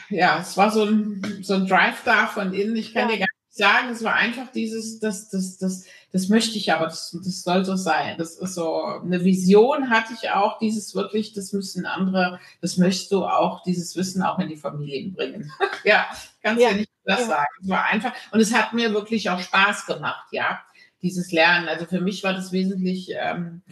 ja, 0.09 0.39
es 0.41 0.57
war 0.57 0.71
so 0.71 0.85
ein, 0.85 1.41
so 1.43 1.55
ein 1.55 1.67
Drive 1.67 2.03
da 2.05 2.27
von 2.27 2.55
innen, 2.55 2.77
ich 2.77 2.95
kann 2.95 3.11
ja. 3.11 3.17
dir 3.17 3.19
gar 3.19 3.27
nicht 3.27 3.44
sagen, 3.57 3.91
es 3.91 4.03
war 4.03 4.15
einfach 4.15 4.51
dieses, 4.51 4.99
das, 4.99 5.29
das, 5.31 5.59
das, 5.59 5.85
das 6.13 6.29
möchte 6.29 6.59
ich 6.59 6.73
aber, 6.73 6.87
das, 6.87 7.17
das 7.25 7.43
soll 7.43 7.65
so 7.65 7.77
sein. 7.77 8.19
Das 8.19 8.35
ist 8.35 8.55
so 8.55 8.83
eine 8.83 9.25
Vision 9.25 9.91
hatte 9.91 10.13
ich 10.13 10.31
auch, 10.31 10.59
dieses 10.59 10.95
wirklich, 10.97 11.35
das 11.35 11.53
müssen 11.53 11.87
andere, 11.87 12.41
das 12.61 12.79
möchtest 12.79 13.13
du 13.13 13.25
auch, 13.25 13.63
dieses 13.63 13.95
Wissen 13.95 14.23
auch 14.23 14.41
in 14.41 14.49
die 14.49 14.57
Familien 14.57 15.15
bringen. 15.15 15.53
ja, 15.85 16.07
kannst 16.43 16.63
ja. 16.63 16.71
ja 16.71 16.77
nicht 16.77 16.91
das 17.05 17.21
ja. 17.21 17.27
sagen. 17.27 17.47
Es 17.63 17.69
war 17.69 17.85
einfach 17.85 18.13
und 18.33 18.41
es 18.41 18.53
hat 18.53 18.73
mir 18.73 18.93
wirklich 18.93 19.31
auch 19.31 19.39
Spaß 19.39 19.87
gemacht, 19.87 20.27
ja, 20.33 20.61
dieses 21.03 21.31
Lernen. 21.31 21.69
Also 21.69 21.87
für 21.87 22.01
mich 22.01 22.25
war 22.25 22.33
das 22.33 22.51
wesentlich 22.51 23.11
ähm, 23.17 23.63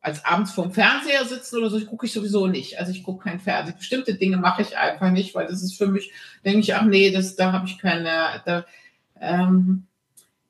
als 0.00 0.24
abends 0.24 0.52
vorm 0.52 0.72
Fernseher 0.72 1.24
sitzen 1.24 1.58
oder 1.58 1.70
so, 1.70 1.78
ich 1.78 1.86
gucke 1.86 2.06
ich 2.06 2.12
sowieso 2.12 2.46
nicht. 2.46 2.78
Also 2.78 2.92
ich 2.92 3.02
gucke 3.02 3.24
kein 3.24 3.40
Fernsehen. 3.40 3.76
Bestimmte 3.78 4.14
Dinge 4.14 4.36
mache 4.36 4.62
ich 4.62 4.76
einfach 4.76 5.10
nicht, 5.10 5.34
weil 5.34 5.46
das 5.46 5.62
ist 5.62 5.76
für 5.76 5.86
mich, 5.86 6.12
denke 6.44 6.60
ich, 6.60 6.74
ach 6.74 6.84
nee, 6.84 7.10
das, 7.10 7.36
da 7.36 7.52
habe 7.52 7.66
ich 7.66 7.78
keine, 7.78 8.42
da, 8.44 8.66
ähm, 9.20 9.86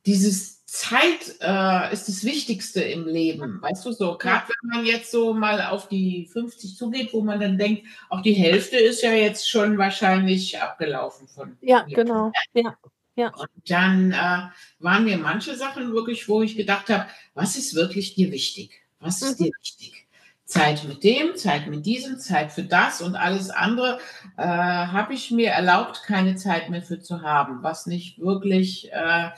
dieses 0.06 0.64
Zeit 0.66 1.37
äh, 1.40 1.92
ist 1.92 2.08
das 2.08 2.24
Wichtigste 2.24 2.82
im 2.82 3.06
Leben, 3.06 3.62
weißt 3.62 3.87
du 3.87 3.92
so. 3.92 4.18
Gerade 4.18 4.46
wenn 4.48 4.78
man 4.78 4.87
jetzt 4.87 5.12
so 5.12 5.32
mal 5.32 5.62
auf 5.66 5.88
die 5.88 6.28
50 6.32 6.76
zugeht, 6.76 7.12
wo 7.12 7.20
man 7.20 7.38
dann 7.38 7.58
denkt, 7.58 7.87
auch 8.10 8.22
die 8.22 8.32
Hälfte 8.32 8.76
ist 8.76 9.02
ja 9.02 9.12
jetzt 9.12 9.48
schon 9.48 9.78
wahrscheinlich 9.78 10.60
abgelaufen 10.60 11.28
von. 11.28 11.56
Ja, 11.60 11.84
mir. 11.87 11.94
genau. 11.94 12.32
Ja. 12.54 12.76
Ja. 13.16 13.28
Und 13.28 13.48
dann 13.68 14.10
äh, 14.10 14.48
waren 14.80 15.04
mir 15.04 15.18
manche 15.18 15.54
Sachen 15.56 15.92
wirklich, 15.92 16.28
wo 16.28 16.42
ich 16.42 16.56
gedacht 16.56 16.88
habe, 16.90 17.06
was 17.34 17.56
ist 17.56 17.76
wirklich 17.76 18.16
dir 18.16 18.32
wichtig? 18.32 18.83
Was 19.04 19.22
ist 19.22 19.38
mhm. 19.38 19.44
dir 19.44 19.52
wichtig? 19.60 20.04
Zeit 20.46 20.84
mit 20.84 21.02
dem, 21.02 21.36
Zeit 21.36 21.66
mit 21.68 21.86
diesem, 21.86 22.18
Zeit 22.18 22.52
für 22.52 22.62
das 22.62 23.00
und 23.00 23.16
alles 23.16 23.50
andere 23.50 23.98
äh, 24.36 24.42
habe 24.44 25.14
ich 25.14 25.30
mir 25.30 25.50
erlaubt, 25.50 26.02
keine 26.04 26.36
Zeit 26.36 26.68
mehr 26.70 26.82
für 26.82 27.00
zu 27.00 27.22
haben, 27.22 27.62
was 27.62 27.86
nicht 27.86 28.20
wirklich 28.20 28.92
äh, 28.92 29.30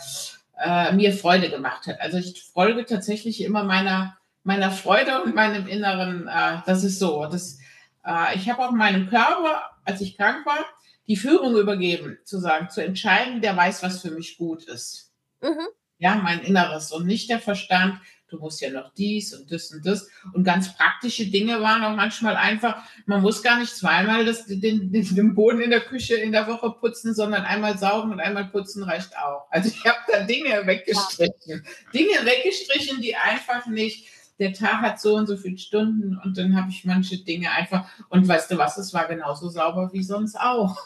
äh, 0.58 0.92
mir 0.92 1.12
Freude 1.12 1.48
gemacht 1.48 1.86
hat. 1.86 2.00
Also 2.00 2.18
ich 2.18 2.42
folge 2.42 2.84
tatsächlich 2.84 3.40
immer 3.42 3.62
meiner, 3.62 4.16
meiner 4.42 4.70
Freude 4.70 5.22
und 5.22 5.34
meinem 5.34 5.68
Inneren. 5.68 6.28
Äh, 6.28 6.58
das 6.66 6.82
ist 6.82 6.98
so. 6.98 7.26
Das, 7.26 7.58
äh, 8.04 8.36
ich 8.36 8.50
habe 8.50 8.66
auch 8.66 8.72
meinem 8.72 9.08
Körper, 9.08 9.62
als 9.84 10.00
ich 10.00 10.16
krank 10.16 10.44
war, 10.44 10.64
die 11.06 11.16
Führung 11.16 11.56
übergeben, 11.56 12.18
zu 12.24 12.38
sagen, 12.40 12.68
zu 12.68 12.82
entscheiden, 12.82 13.40
der 13.40 13.56
weiß, 13.56 13.82
was 13.82 14.02
für 14.02 14.10
mich 14.10 14.38
gut 14.38 14.64
ist. 14.64 15.12
Mhm. 15.40 15.68
Ja, 15.98 16.16
mein 16.16 16.40
Inneres 16.40 16.92
und 16.92 17.06
nicht 17.06 17.30
der 17.30 17.38
Verstand, 17.38 18.00
du 18.36 18.42
musst 18.42 18.60
ja 18.60 18.70
noch 18.70 18.92
dies 18.94 19.34
und 19.34 19.50
das 19.50 19.72
und 19.72 19.84
das. 19.84 20.08
Und 20.32 20.44
ganz 20.44 20.74
praktische 20.76 21.26
Dinge 21.26 21.60
waren 21.60 21.82
auch 21.82 21.96
manchmal 21.96 22.36
einfach, 22.36 22.82
man 23.06 23.22
muss 23.22 23.42
gar 23.42 23.58
nicht 23.58 23.74
zweimal 23.74 24.24
das, 24.24 24.46
den, 24.46 24.60
den, 24.60 24.92
den 24.92 25.34
Boden 25.34 25.60
in 25.60 25.70
der 25.70 25.80
Küche 25.80 26.16
in 26.16 26.32
der 26.32 26.46
Woche 26.46 26.70
putzen, 26.70 27.14
sondern 27.14 27.44
einmal 27.44 27.78
saugen 27.78 28.12
und 28.12 28.20
einmal 28.20 28.46
putzen 28.46 28.82
reicht 28.82 29.16
auch. 29.16 29.46
Also 29.50 29.68
ich 29.68 29.84
habe 29.84 29.98
da 30.10 30.22
Dinge 30.22 30.66
weggestrichen. 30.66 31.66
Dinge 31.92 32.24
weggestrichen, 32.24 33.00
die 33.00 33.16
einfach 33.16 33.66
nicht, 33.66 34.08
der 34.38 34.52
Tag 34.52 34.82
hat 34.82 35.00
so 35.00 35.14
und 35.14 35.26
so 35.26 35.36
viele 35.36 35.58
Stunden 35.58 36.20
und 36.22 36.36
dann 36.36 36.56
habe 36.56 36.70
ich 36.70 36.84
manche 36.84 37.18
Dinge 37.18 37.50
einfach, 37.50 37.88
und 38.10 38.28
weißt 38.28 38.50
du 38.50 38.58
was, 38.58 38.76
es 38.76 38.92
war 38.92 39.08
genauso 39.08 39.48
sauber 39.48 39.90
wie 39.92 40.02
sonst 40.02 40.38
auch. 40.38 40.76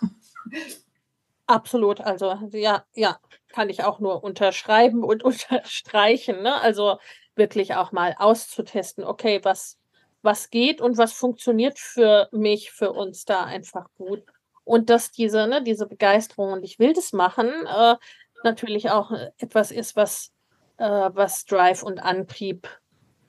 Absolut, 1.47 2.01
also 2.01 2.39
ja, 2.53 2.85
ja, 2.95 3.19
kann 3.49 3.69
ich 3.69 3.83
auch 3.83 3.99
nur 3.99 4.23
unterschreiben 4.23 5.03
und 5.05 5.23
unterstreichen. 5.25 6.43
Ne? 6.43 6.61
Also 6.61 6.99
wirklich 7.37 7.75
auch 7.75 7.93
mal 7.93 8.15
auszutesten, 8.19 9.05
okay, 9.05 9.41
was, 9.43 9.79
was 10.23 10.51
geht 10.51 10.81
und 10.81 10.99
was 10.99 11.13
funktioniert 11.13 11.79
für 11.79 12.29
mich, 12.33 12.71
für 12.73 12.93
uns 12.93 13.25
da 13.25 13.45
einfach 13.45 13.87
gut. 13.97 14.23
Und 14.65 14.91
dass 14.91 15.11
diese, 15.11 15.47
ne, 15.47 15.63
diese 15.63 15.87
Begeisterung 15.87 16.53
und 16.53 16.63
ich 16.63 16.79
will 16.79 16.93
das 16.93 17.13
machen, 17.13 17.49
äh, 17.67 17.97
natürlich 18.45 18.91
auch 18.91 19.11
etwas 19.39 19.71
ist, 19.71 19.97
was, 19.97 20.33
äh, 20.79 21.11
was 21.13 21.45
Drive 21.45 21.83
und 21.83 21.99
Antrieb 22.01 22.69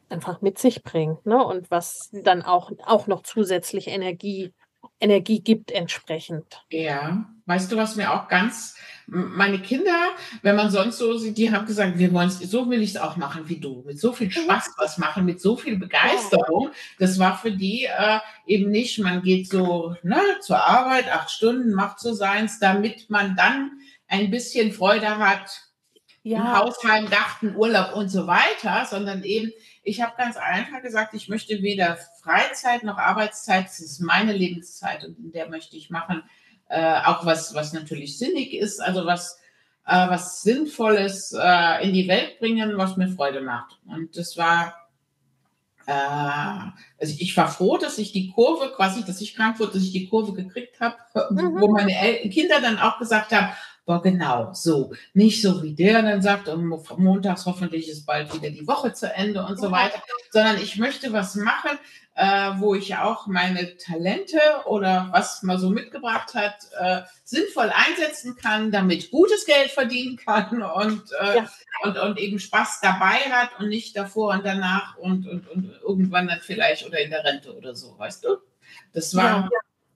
einfach 0.09 0.41
mit 0.41 0.59
sich 0.59 0.83
bringt, 0.83 1.25
ne? 1.25 1.43
Und 1.43 1.71
was 1.71 2.09
dann 2.11 2.41
auch, 2.41 2.71
auch 2.85 3.07
noch 3.07 3.23
zusätzlich 3.23 3.87
Energie, 3.87 4.53
Energie 4.99 5.41
gibt 5.41 5.71
entsprechend. 5.71 6.63
Ja, 6.69 7.25
weißt 7.45 7.71
du, 7.71 7.77
was 7.77 7.95
mir 7.95 8.13
auch 8.13 8.27
ganz, 8.27 8.75
meine 9.07 9.59
Kinder, 9.59 10.09
wenn 10.41 10.55
man 10.55 10.69
sonst 10.69 10.97
so 10.97 11.17
sieht, 11.17 11.37
die 11.37 11.51
haben 11.51 11.65
gesagt, 11.65 11.97
wir 11.97 12.13
wollen 12.13 12.29
so 12.29 12.69
will 12.69 12.81
ich 12.81 12.91
es 12.91 12.97
auch 12.97 13.17
machen 13.17 13.49
wie 13.49 13.59
du, 13.59 13.83
mit 13.85 13.99
so 13.99 14.13
viel 14.13 14.27
mhm. 14.27 14.31
Spaß 14.31 14.71
was 14.77 14.97
machen, 14.97 15.25
mit 15.25 15.41
so 15.41 15.57
viel 15.57 15.77
Begeisterung. 15.77 16.69
Das 16.99 17.19
war 17.19 17.37
für 17.37 17.51
die 17.51 17.85
äh, 17.85 18.19
eben 18.45 18.69
nicht, 18.69 18.99
man 18.99 19.21
geht 19.23 19.49
so 19.49 19.95
ne, 20.03 20.21
zur 20.41 20.63
Arbeit, 20.63 21.11
acht 21.11 21.31
Stunden, 21.31 21.73
macht 21.73 21.99
so 21.99 22.13
seins, 22.13 22.59
damit 22.59 23.09
man 23.09 23.35
dann 23.35 23.71
ein 24.07 24.29
bisschen 24.29 24.71
Freude 24.71 25.17
hat, 25.17 25.49
ja. 26.23 26.37
im 26.37 26.53
Hausheim, 26.53 27.09
Garten, 27.09 27.55
Urlaub 27.55 27.95
und 27.95 28.09
so 28.09 28.27
weiter, 28.27 28.85
sondern 28.89 29.23
eben, 29.23 29.51
ich 29.83 30.01
habe 30.01 30.13
ganz 30.17 30.37
einfach 30.37 30.81
gesagt, 30.81 31.13
ich 31.13 31.27
möchte 31.27 31.61
weder 31.61 31.97
Freizeit 32.21 32.83
noch 32.83 32.97
Arbeitszeit, 32.97 33.65
das 33.65 33.79
ist 33.79 33.99
meine 33.99 34.33
Lebenszeit 34.33 35.03
und 35.03 35.17
in 35.17 35.31
der 35.31 35.49
möchte 35.49 35.75
ich 35.75 35.89
machen, 35.89 36.23
äh, 36.69 37.01
auch 37.03 37.25
was, 37.25 37.53
was 37.53 37.73
natürlich 37.73 38.17
sinnig 38.17 38.53
ist, 38.53 38.79
also 38.79 39.05
was, 39.05 39.39
äh, 39.85 40.09
was 40.09 40.41
Sinnvolles 40.43 41.33
äh, 41.37 41.85
in 41.85 41.93
die 41.93 42.07
Welt 42.07 42.39
bringen, 42.39 42.77
was 42.77 42.97
mir 42.97 43.09
Freude 43.09 43.41
macht. 43.41 43.79
Und 43.85 44.15
das 44.15 44.37
war, 44.37 44.75
äh, 45.87 45.91
also 45.91 47.15
ich 47.17 47.35
war 47.35 47.49
froh, 47.49 47.77
dass 47.77 47.97
ich 47.97 48.11
die 48.11 48.29
Kurve, 48.29 48.71
quasi, 48.75 49.03
dass 49.03 49.19
ich 49.19 49.35
krank 49.35 49.59
wurde, 49.59 49.73
dass 49.73 49.83
ich 49.83 49.91
die 49.91 50.07
Kurve 50.07 50.33
gekriegt 50.33 50.79
habe, 50.79 50.95
mhm. 51.31 51.59
wo 51.59 51.69
meine 51.69 51.97
El 51.97 52.29
Kinder 52.29 52.61
dann 52.61 52.77
auch 52.77 52.99
gesagt 52.99 53.31
haben, 53.33 53.51
boah, 53.85 54.01
genau, 54.01 54.53
so. 54.53 54.93
Nicht 55.13 55.41
so 55.41 55.63
wie 55.63 55.73
der 55.73 56.01
dann 56.01 56.21
sagt, 56.21 56.47
und 56.47 56.65
montags 56.97 57.45
hoffentlich 57.45 57.89
ist 57.89 58.05
bald 58.05 58.33
wieder 58.33 58.49
die 58.49 58.67
Woche 58.67 58.93
zu 58.93 59.11
Ende 59.13 59.43
und 59.45 59.59
so 59.59 59.71
weiter, 59.71 60.01
sondern 60.31 60.57
ich 60.57 60.77
möchte 60.77 61.11
was 61.13 61.35
machen, 61.35 61.77
äh, 62.15 62.51
wo 62.57 62.75
ich 62.75 62.95
auch 62.97 63.27
meine 63.27 63.77
Talente 63.77 64.39
oder 64.65 65.09
was 65.11 65.43
man 65.43 65.57
so 65.57 65.69
mitgebracht 65.69 66.33
hat, 66.35 66.55
äh, 66.79 67.01
sinnvoll 67.23 67.71
einsetzen 67.73 68.35
kann, 68.35 68.71
damit 68.71 69.11
gutes 69.11 69.45
Geld 69.45 69.71
verdienen 69.71 70.17
kann 70.17 70.61
und, 70.61 71.03
äh, 71.19 71.37
ja. 71.37 71.51
und, 71.83 71.97
und 71.97 72.19
eben 72.19 72.39
Spaß 72.39 72.79
dabei 72.81 73.15
hat 73.31 73.59
und 73.59 73.69
nicht 73.69 73.95
davor 73.95 74.33
und 74.33 74.45
danach 74.45 74.97
und, 74.97 75.27
und, 75.27 75.47
und 75.49 75.71
irgendwann 75.81 76.27
dann 76.27 76.41
vielleicht 76.41 76.85
oder 76.85 76.99
in 76.99 77.09
der 77.09 77.23
Rente 77.23 77.55
oder 77.55 77.75
so, 77.75 77.97
weißt 77.97 78.25
du? 78.25 78.37
Das 78.93 79.15
war, 79.15 79.43
ja. 79.43 79.49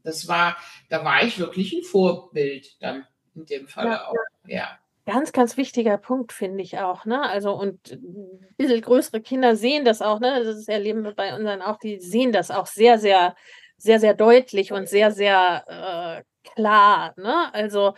das 0.03 0.27
war, 0.27 0.57
da 0.89 1.03
war 1.03 1.23
ich 1.23 1.37
wirklich 1.37 1.73
ein 1.73 1.83
Vorbild 1.83 2.81
dann 2.81 3.05
in 3.35 3.45
dem 3.45 3.67
Fall 3.67 3.87
ja, 3.87 4.07
auch. 4.07 4.15
Ja. 4.47 4.79
Ganz, 5.05 5.31
ganz 5.31 5.55
wichtiger 5.55 5.97
Punkt, 5.97 6.33
finde 6.33 6.63
ich 6.63 6.79
auch. 6.79 7.05
Ne? 7.05 7.21
Also, 7.21 7.53
und 7.53 7.91
ein 7.91 8.55
bisschen 8.57 8.81
größere 8.81 9.21
Kinder 9.21 9.55
sehen 9.55 9.85
das 9.85 10.01
auch, 10.01 10.19
ne? 10.19 10.43
Das 10.43 10.67
erleben 10.67 11.03
wir 11.03 11.13
bei 11.13 11.35
unseren 11.35 11.61
auch, 11.61 11.77
die 11.77 11.99
sehen 11.99 12.31
das 12.31 12.49
auch 12.49 12.65
sehr, 12.65 12.97
sehr, 12.97 13.35
sehr, 13.77 13.99
sehr 13.99 14.15
deutlich 14.15 14.71
und 14.71 14.89
sehr, 14.89 15.11
sehr 15.11 16.23
äh, 16.25 16.49
klar. 16.49 17.13
Ne? 17.17 17.53
Also, 17.53 17.93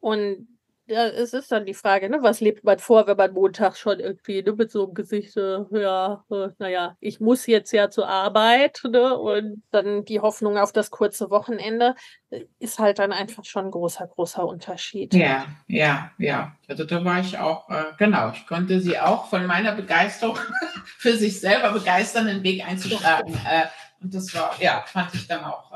und 0.00 0.48
ja, 0.90 1.06
es 1.06 1.32
ist 1.32 1.52
dann 1.52 1.66
die 1.66 1.74
Frage, 1.74 2.10
ne, 2.10 2.18
was 2.20 2.40
lebt 2.40 2.64
man 2.64 2.78
vor, 2.80 3.06
wenn 3.06 3.16
man 3.16 3.32
Montag 3.32 3.76
schon 3.76 4.00
irgendwie 4.00 4.42
ne, 4.42 4.52
mit 4.52 4.72
so 4.72 4.84
einem 4.84 4.94
Gesicht, 4.94 5.36
äh, 5.36 5.60
ja, 5.70 6.24
äh, 6.30 6.48
naja, 6.58 6.96
ich 6.98 7.20
muss 7.20 7.46
jetzt 7.46 7.70
ja 7.70 7.90
zur 7.90 8.08
Arbeit, 8.08 8.80
ne, 8.84 9.16
und 9.16 9.62
dann 9.70 10.04
die 10.04 10.18
Hoffnung 10.18 10.58
auf 10.58 10.72
das 10.72 10.90
kurze 10.90 11.30
Wochenende 11.30 11.94
äh, 12.30 12.44
ist 12.58 12.80
halt 12.80 12.98
dann 12.98 13.12
einfach 13.12 13.44
schon 13.44 13.66
ein 13.66 13.70
großer, 13.70 14.08
großer 14.08 14.44
Unterschied. 14.44 15.14
Ja, 15.14 15.46
ja, 15.68 16.10
ja. 16.18 16.56
Also 16.66 16.84
da 16.84 17.04
war 17.04 17.20
ich 17.20 17.38
auch, 17.38 17.70
äh, 17.70 17.84
genau, 17.96 18.32
ich 18.32 18.44
konnte 18.48 18.80
sie 18.80 18.98
auch 18.98 19.28
von 19.28 19.46
meiner 19.46 19.72
Begeisterung 19.72 20.38
für 20.84 21.12
sich 21.16 21.38
selber 21.40 21.72
begeistern, 21.72 22.26
den 22.26 22.42
Weg 22.42 22.66
einzuschlagen. 22.66 23.34
Äh, 23.48 23.66
und 24.02 24.12
das 24.12 24.34
war, 24.34 24.56
ja, 24.60 24.82
fand 24.86 25.14
ich 25.14 25.28
dann 25.28 25.44
auch. 25.44 25.70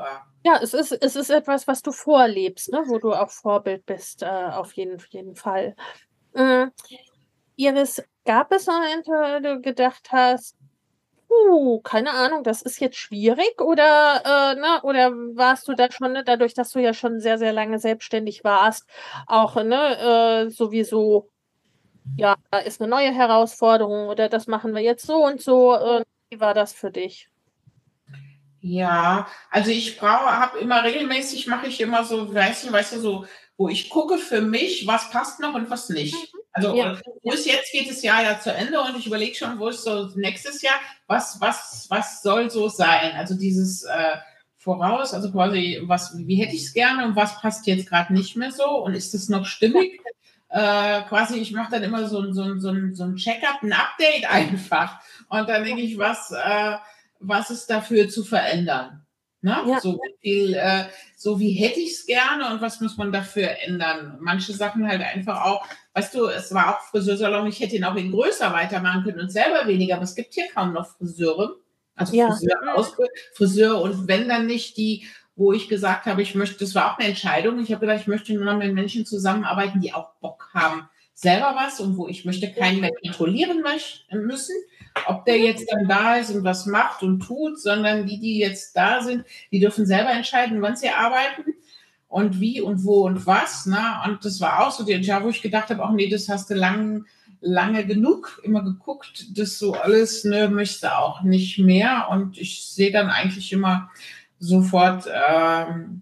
Ja, 0.45 0.59
es 0.61 0.75
ist, 0.75 0.91
es 0.91 1.15
ist 1.15 1.31
etwas, 1.31 1.67
was 1.67 1.81
du 1.81 1.91
vorlebst, 1.91 2.71
ne? 2.71 2.83
wo 2.85 2.99
du 2.99 3.13
auch 3.13 3.31
Vorbild 3.31 3.83
bist, 3.87 4.21
äh, 4.21 4.27
auf 4.27 4.73
jeden, 4.73 4.99
jeden 5.09 5.35
Fall. 5.35 5.75
Äh, 6.35 6.67
Iris, 7.55 8.03
gab 8.25 8.51
es 8.51 8.67
Momente, 8.67 9.09
wo 9.11 9.39
du 9.41 9.61
gedacht 9.61 10.09
hast, 10.11 10.55
uh, 11.31 11.81
keine 11.81 12.11
Ahnung, 12.11 12.43
das 12.43 12.61
ist 12.61 12.79
jetzt 12.79 12.97
schwierig 12.97 13.59
oder, 13.59 14.21
äh, 14.23 14.55
ne, 14.59 14.81
oder 14.83 15.11
warst 15.35 15.67
du 15.67 15.73
da 15.73 15.91
schon, 15.91 16.13
ne, 16.13 16.23
dadurch, 16.23 16.53
dass 16.53 16.71
du 16.71 16.79
ja 16.79 16.93
schon 16.93 17.19
sehr, 17.19 17.39
sehr 17.39 17.53
lange 17.53 17.79
selbstständig 17.79 18.43
warst, 18.43 18.87
auch 19.27 19.55
ne, 19.63 20.45
äh, 20.47 20.49
sowieso, 20.51 21.29
ja, 22.17 22.35
da 22.51 22.59
ist 22.59 22.81
eine 22.81 22.89
neue 22.89 23.11
Herausforderung 23.13 24.09
oder 24.09 24.29
das 24.29 24.47
machen 24.47 24.75
wir 24.75 24.81
jetzt 24.81 25.07
so 25.07 25.25
und 25.25 25.41
so. 25.41 25.75
Äh, 25.75 26.03
wie 26.29 26.39
war 26.39 26.53
das 26.53 26.73
für 26.73 26.91
dich? 26.91 27.29
Ja, 28.67 29.27
also 29.51 29.69
ich 29.69 29.99
brauche, 29.99 30.25
habe 30.25 30.57
immer 30.57 30.83
regelmäßig, 30.83 31.45
mache 31.45 31.67
ich 31.67 31.79
immer 31.81 32.03
so, 32.03 32.33
weißt 32.33 32.65
du, 32.65 32.71
weißt 32.71 32.95
du, 32.95 32.99
so, 32.99 33.25
wo 33.57 33.69
ich 33.69 33.91
gucke 33.91 34.17
für 34.17 34.41
mich, 34.41 34.87
was 34.87 35.11
passt 35.11 35.39
noch 35.39 35.53
und 35.53 35.69
was 35.69 35.89
nicht. 35.89 36.15
Mhm. 36.15 36.39
Also 36.51 36.75
ja. 36.75 36.97
bis 37.21 37.45
jetzt 37.45 37.71
geht 37.71 37.87
das 37.87 38.01
Jahr 38.01 38.23
ja 38.23 38.39
zu 38.39 38.51
Ende 38.51 38.81
und 38.81 38.97
ich 38.97 39.05
überlege 39.05 39.35
schon, 39.35 39.59
wo 39.59 39.67
ist 39.67 39.83
so 39.83 40.09
nächstes 40.15 40.63
Jahr, 40.63 40.79
was, 41.05 41.39
was, 41.39 41.85
was 41.89 42.23
soll 42.23 42.49
so 42.49 42.67
sein? 42.67 43.11
Also 43.11 43.35
dieses 43.35 43.83
äh, 43.83 44.15
voraus, 44.57 45.13
also 45.13 45.31
quasi, 45.31 45.83
was, 45.83 46.17
wie 46.17 46.37
hätte 46.37 46.55
ich 46.55 46.63
es 46.63 46.73
gerne 46.73 47.05
und 47.05 47.15
was 47.15 47.39
passt 47.39 47.67
jetzt 47.67 47.87
gerade 47.87 48.13
nicht 48.13 48.35
mehr 48.35 48.51
so 48.51 48.83
und 48.83 48.95
ist 48.95 49.13
das 49.13 49.29
noch 49.29 49.45
stimmig? 49.45 50.01
Äh, 50.49 51.03
quasi, 51.03 51.37
ich 51.37 51.51
mache 51.51 51.69
dann 51.69 51.83
immer 51.83 52.07
so, 52.07 52.31
so, 52.31 52.57
so, 52.57 52.73
so 52.93 53.03
ein 53.03 53.15
Check-up, 53.15 53.61
ein 53.61 53.73
Update 53.73 54.25
einfach. 54.31 54.99
Und 55.29 55.49
dann 55.49 55.63
denke 55.65 55.83
ich, 55.83 55.99
was, 55.99 56.31
äh, 56.31 56.77
was 57.27 57.49
ist 57.49 57.67
dafür 57.69 58.09
zu 58.09 58.23
verändern? 58.23 59.05
Ne? 59.45 59.55
Ja. 59.67 59.79
So, 59.79 59.99
viel, 60.21 60.55
äh, 60.55 60.85
so 61.15 61.39
wie 61.39 61.51
hätte 61.51 61.79
ich 61.79 61.91
es 61.91 62.05
gerne 62.07 62.51
und 62.51 62.61
was 62.61 62.81
muss 62.81 62.97
man 62.97 63.11
dafür 63.11 63.49
ändern? 63.63 64.17
Manche 64.19 64.53
Sachen 64.53 64.87
halt 64.87 65.01
einfach 65.01 65.45
auch, 65.45 65.63
weißt 65.93 66.15
du, 66.15 66.25
es 66.25 66.51
war 66.51 66.75
auch 66.75 66.81
Friseursalon, 66.89 67.45
ich 67.45 67.59
hätte 67.59 67.75
ihn 67.75 67.83
auch 67.83 67.95
in 67.95 68.11
größer 68.11 68.51
weitermachen 68.51 69.03
können 69.03 69.19
und 69.19 69.31
selber 69.31 69.67
weniger, 69.67 69.95
aber 69.95 70.03
es 70.03 70.15
gibt 70.15 70.33
hier 70.33 70.45
kaum 70.51 70.73
noch 70.73 70.97
Friseure. 70.97 71.57
Also 71.95 72.15
ja. 72.15 72.31
Friseur, 72.31 73.07
Friseur 73.35 73.81
und 73.81 74.07
wenn 74.07 74.27
dann 74.27 74.47
nicht 74.47 74.77
die, 74.77 75.05
wo 75.35 75.53
ich 75.53 75.69
gesagt 75.69 76.07
habe, 76.07 76.23
ich 76.23 76.33
möchte, 76.33 76.57
das 76.57 76.73
war 76.73 76.91
auch 76.91 76.97
eine 76.97 77.09
Entscheidung. 77.09 77.59
Ich 77.59 77.71
habe 77.71 77.85
gedacht, 77.85 78.01
ich 78.01 78.07
möchte 78.07 78.33
nur 78.33 78.45
noch 78.45 78.57
mit 78.57 78.73
Menschen 78.73 79.05
zusammenarbeiten, 79.05 79.79
die 79.79 79.93
auch 79.93 80.13
Bock 80.21 80.49
haben, 80.55 80.89
selber 81.15 81.55
was 81.57 81.79
und 81.79 81.97
wo 81.97 82.07
ich 82.07 82.25
möchte 82.25 82.51
keinen 82.51 82.81
mehr 82.81 82.91
kontrollieren 83.03 83.63
müssen 84.11 84.55
ob 85.07 85.25
der 85.25 85.37
jetzt 85.37 85.71
dann 85.71 85.87
da 85.87 86.15
ist 86.15 86.31
und 86.31 86.43
was 86.43 86.65
macht 86.65 87.03
und 87.03 87.19
tut, 87.19 87.59
sondern 87.59 88.07
die, 88.07 88.19
die 88.19 88.39
jetzt 88.39 88.75
da 88.75 89.01
sind, 89.01 89.25
die 89.51 89.59
dürfen 89.59 89.85
selber 89.85 90.11
entscheiden, 90.11 90.61
wann 90.61 90.77
sie 90.77 90.89
arbeiten 90.89 91.53
und 92.07 92.39
wie 92.39 92.61
und 92.61 92.85
wo 92.85 93.05
und 93.05 93.25
was. 93.25 93.65
Ne? 93.65 94.01
Und 94.05 94.23
das 94.23 94.39
war 94.39 94.65
auch 94.65 94.71
so 94.71 94.85
die 94.85 94.93
Entscheidung, 94.93 95.25
wo 95.25 95.29
ich 95.29 95.41
gedacht 95.41 95.69
habe, 95.69 95.83
auch 95.83 95.91
nee, 95.91 96.09
das 96.09 96.29
hast 96.29 96.49
du 96.49 96.53
lang, 96.53 97.05
lange 97.41 97.85
genug 97.85 98.41
immer 98.43 98.63
geguckt, 98.63 99.37
das 99.37 99.59
so 99.59 99.73
alles 99.73 100.23
ne, 100.23 100.49
möchte 100.49 100.97
auch 100.97 101.21
nicht 101.21 101.59
mehr. 101.59 102.07
Und 102.09 102.37
ich 102.37 102.65
sehe 102.65 102.91
dann 102.91 103.09
eigentlich 103.09 103.51
immer 103.51 103.89
sofort, 104.39 105.07
ähm, 105.07 106.01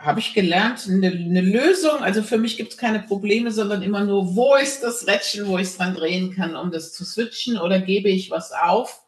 habe 0.00 0.20
ich 0.20 0.32
gelernt, 0.32 0.86
eine, 0.88 1.08
eine, 1.08 1.42
Lösung. 1.42 2.02
Also 2.02 2.22
für 2.22 2.38
mich 2.38 2.56
gibt 2.56 2.72
es 2.72 2.78
keine 2.78 3.00
Probleme, 3.00 3.50
sondern 3.50 3.82
immer 3.82 4.02
nur, 4.02 4.34
wo 4.34 4.56
ist 4.56 4.82
das 4.82 5.06
Rädchen, 5.06 5.46
wo 5.46 5.58
ich 5.58 5.68
es 5.68 5.76
dran 5.76 5.94
drehen 5.94 6.34
kann, 6.34 6.56
um 6.56 6.70
das 6.70 6.94
zu 6.94 7.04
switchen 7.04 7.58
oder 7.58 7.80
gebe 7.80 8.08
ich 8.08 8.30
was 8.30 8.52
auf. 8.52 9.02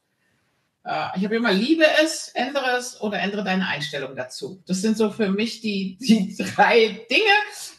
Äh, 0.84 1.06
ich 1.16 1.24
habe 1.24 1.36
immer, 1.36 1.52
liebe 1.52 1.84
es, 2.02 2.28
ändere 2.34 2.76
es 2.76 3.00
oder 3.00 3.18
ändere 3.20 3.42
deine 3.42 3.66
Einstellung 3.68 4.14
dazu. 4.16 4.62
Das 4.66 4.82
sind 4.82 4.98
so 4.98 5.10
für 5.10 5.30
mich 5.30 5.62
die, 5.62 5.96
die 5.98 6.36
drei 6.54 7.06
Dinge, 7.10 7.22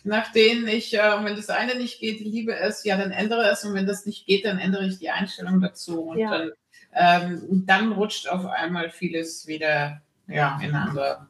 nach 0.03 0.31
denen 0.31 0.67
ich, 0.67 0.95
äh, 0.95 1.23
wenn 1.23 1.35
das 1.35 1.49
eine 1.49 1.75
nicht 1.75 1.99
geht, 1.99 2.19
liebe 2.19 2.55
es, 2.55 2.83
ja, 2.83 2.97
dann 2.97 3.11
ändere 3.11 3.47
es 3.51 3.63
und 3.63 3.75
wenn 3.75 3.85
das 3.85 4.07
nicht 4.07 4.25
geht, 4.25 4.45
dann 4.45 4.57
ändere 4.57 4.87
ich 4.87 4.97
die 4.97 5.11
Einstellung 5.11 5.61
dazu. 5.61 6.01
Und 6.01 6.17
ja. 6.17 6.31
dann, 6.31 6.51
ähm, 6.95 7.63
dann 7.67 7.91
rutscht 7.91 8.27
auf 8.27 8.45
einmal 8.47 8.89
vieles 8.89 9.45
wieder 9.45 10.01
ja, 10.27 10.59
in 10.63 10.73
eine 10.73 10.89
andere 10.89 11.27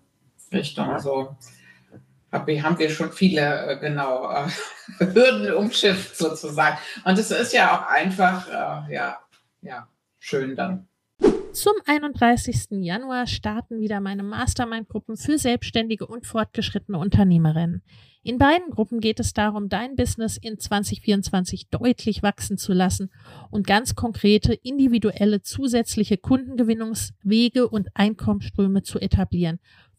Richtung. 0.53 0.87
Haben 2.33 2.79
wir 2.79 2.89
schon 2.89 3.11
viele, 3.11 3.67
äh, 3.67 3.79
genau, 3.79 4.29
äh, 4.31 4.47
Hürden 5.13 5.53
umschifft 5.53 6.17
sozusagen. 6.17 6.77
Und 7.05 7.17
es 7.17 7.31
ist 7.31 7.53
ja 7.53 7.77
auch 7.77 7.87
einfach, 7.87 8.47
äh, 8.47 8.93
ja, 8.93 9.19
ja, 9.61 9.87
schön 10.19 10.55
dann. 10.55 10.87
Zum 11.53 11.73
31. 11.85 12.81
Januar 12.81 13.27
starten 13.27 13.79
wieder 13.79 13.99
meine 13.99 14.23
Mastermind-Gruppen 14.23 15.17
für 15.17 15.37
selbstständige 15.37 16.07
und 16.07 16.25
fortgeschrittene 16.25 16.97
Unternehmerinnen. 16.97 17.83
In 18.23 18.39
beiden 18.39 18.71
Gruppen 18.71 19.01
geht 19.01 19.19
es 19.19 19.33
darum, 19.33 19.69
dein 19.69 19.95
Business 19.95 20.37
in 20.37 20.57
2024 20.57 21.67
deutlich 21.69 22.23
wachsen 22.23 22.57
zu 22.57 22.73
lassen 22.73 23.11
und 23.51 23.67
ganz 23.67 23.95
konkrete 23.95 24.53
individuelle 24.53 25.41
zusätzliche 25.41 26.17
Kundengewinnungswege 26.17 27.67
und 27.67 27.89
Einkommensströme 27.93 28.81
zu 28.81 28.97
etablieren, 28.97 29.59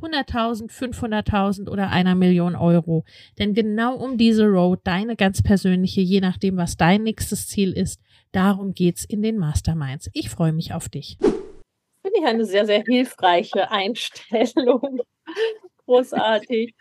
100.000, 0.00 0.70
500.000 0.70 1.68
oder 1.68 1.90
einer 1.90 2.14
Million 2.14 2.54
Euro. 2.54 3.04
Denn 3.38 3.54
genau 3.54 3.96
um 3.96 4.18
diese 4.18 4.44
Road, 4.46 4.80
deine 4.84 5.16
ganz 5.16 5.42
persönliche, 5.42 6.00
je 6.00 6.20
nachdem, 6.20 6.56
was 6.56 6.76
dein 6.76 7.02
nächstes 7.02 7.48
Ziel 7.48 7.72
ist, 7.72 8.00
darum 8.32 8.74
geht's 8.74 9.04
in 9.04 9.22
den 9.22 9.38
Masterminds. 9.38 10.10
Ich 10.12 10.30
freue 10.30 10.52
mich 10.52 10.74
auf 10.74 10.88
dich. 10.88 11.18
Finde 11.20 12.18
ich 12.18 12.26
eine 12.26 12.44
sehr, 12.44 12.66
sehr 12.66 12.82
hilfreiche 12.86 13.70
Einstellung. 13.70 15.00
Großartig. 15.86 16.74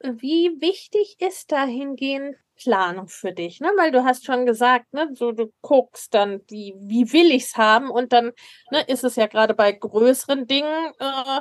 Wie 0.00 0.60
wichtig 0.60 1.16
ist 1.20 1.50
dahingehend 1.50 2.36
Planung 2.56 3.08
für 3.08 3.32
dich? 3.32 3.60
Ne? 3.60 3.68
Weil 3.76 3.92
du 3.92 4.04
hast 4.04 4.24
schon 4.24 4.46
gesagt, 4.46 4.92
ne, 4.92 5.10
so 5.14 5.32
du 5.32 5.52
guckst 5.60 6.12
dann, 6.14 6.40
wie, 6.48 6.74
wie 6.78 7.12
will 7.12 7.30
ich 7.30 7.44
es 7.44 7.56
haben? 7.56 7.90
Und 7.90 8.12
dann 8.12 8.32
ne, 8.70 8.82
ist 8.86 9.04
es 9.04 9.16
ja 9.16 9.26
gerade 9.26 9.54
bei 9.54 9.72
größeren 9.72 10.46
Dingen, 10.46 10.92
äh, 10.98 11.40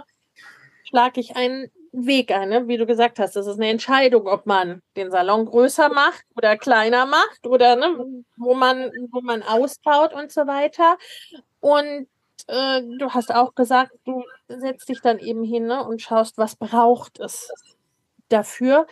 schlage 0.87 1.19
ich 1.19 1.35
einen 1.35 1.69
Weg 1.91 2.31
ein, 2.31 2.49
ne? 2.49 2.67
wie 2.67 2.77
du 2.77 2.85
gesagt 2.85 3.19
hast. 3.19 3.35
Das 3.35 3.47
ist 3.47 3.59
eine 3.59 3.69
Entscheidung, 3.69 4.27
ob 4.27 4.45
man 4.45 4.81
den 4.95 5.09
Salon 5.11 5.45
größer 5.45 5.89
macht 5.89 6.23
oder 6.35 6.57
kleiner 6.57 7.05
macht 7.05 7.45
oder 7.45 7.75
ne, 7.75 8.23
wo 8.37 8.53
man, 8.53 8.91
wo 9.11 9.21
man 9.21 9.41
ausbaut 9.41 10.13
und 10.13 10.31
so 10.31 10.41
weiter. 10.47 10.97
Und 11.59 12.07
äh, 12.47 12.81
du 12.99 13.09
hast 13.11 13.33
auch 13.33 13.55
gesagt, 13.55 13.91
du 14.05 14.23
setzt 14.47 14.89
dich 14.89 15.01
dann 15.01 15.19
eben 15.19 15.43
hin 15.43 15.65
ne, 15.67 15.83
und 15.83 16.01
schaust, 16.01 16.37
was 16.37 16.55
braucht 16.55 17.19
es 17.19 17.51
dafür. 18.29 18.85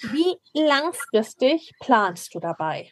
Wie 0.00 0.36
langfristig 0.52 1.72
planst 1.80 2.34
du 2.34 2.40
dabei? 2.40 2.90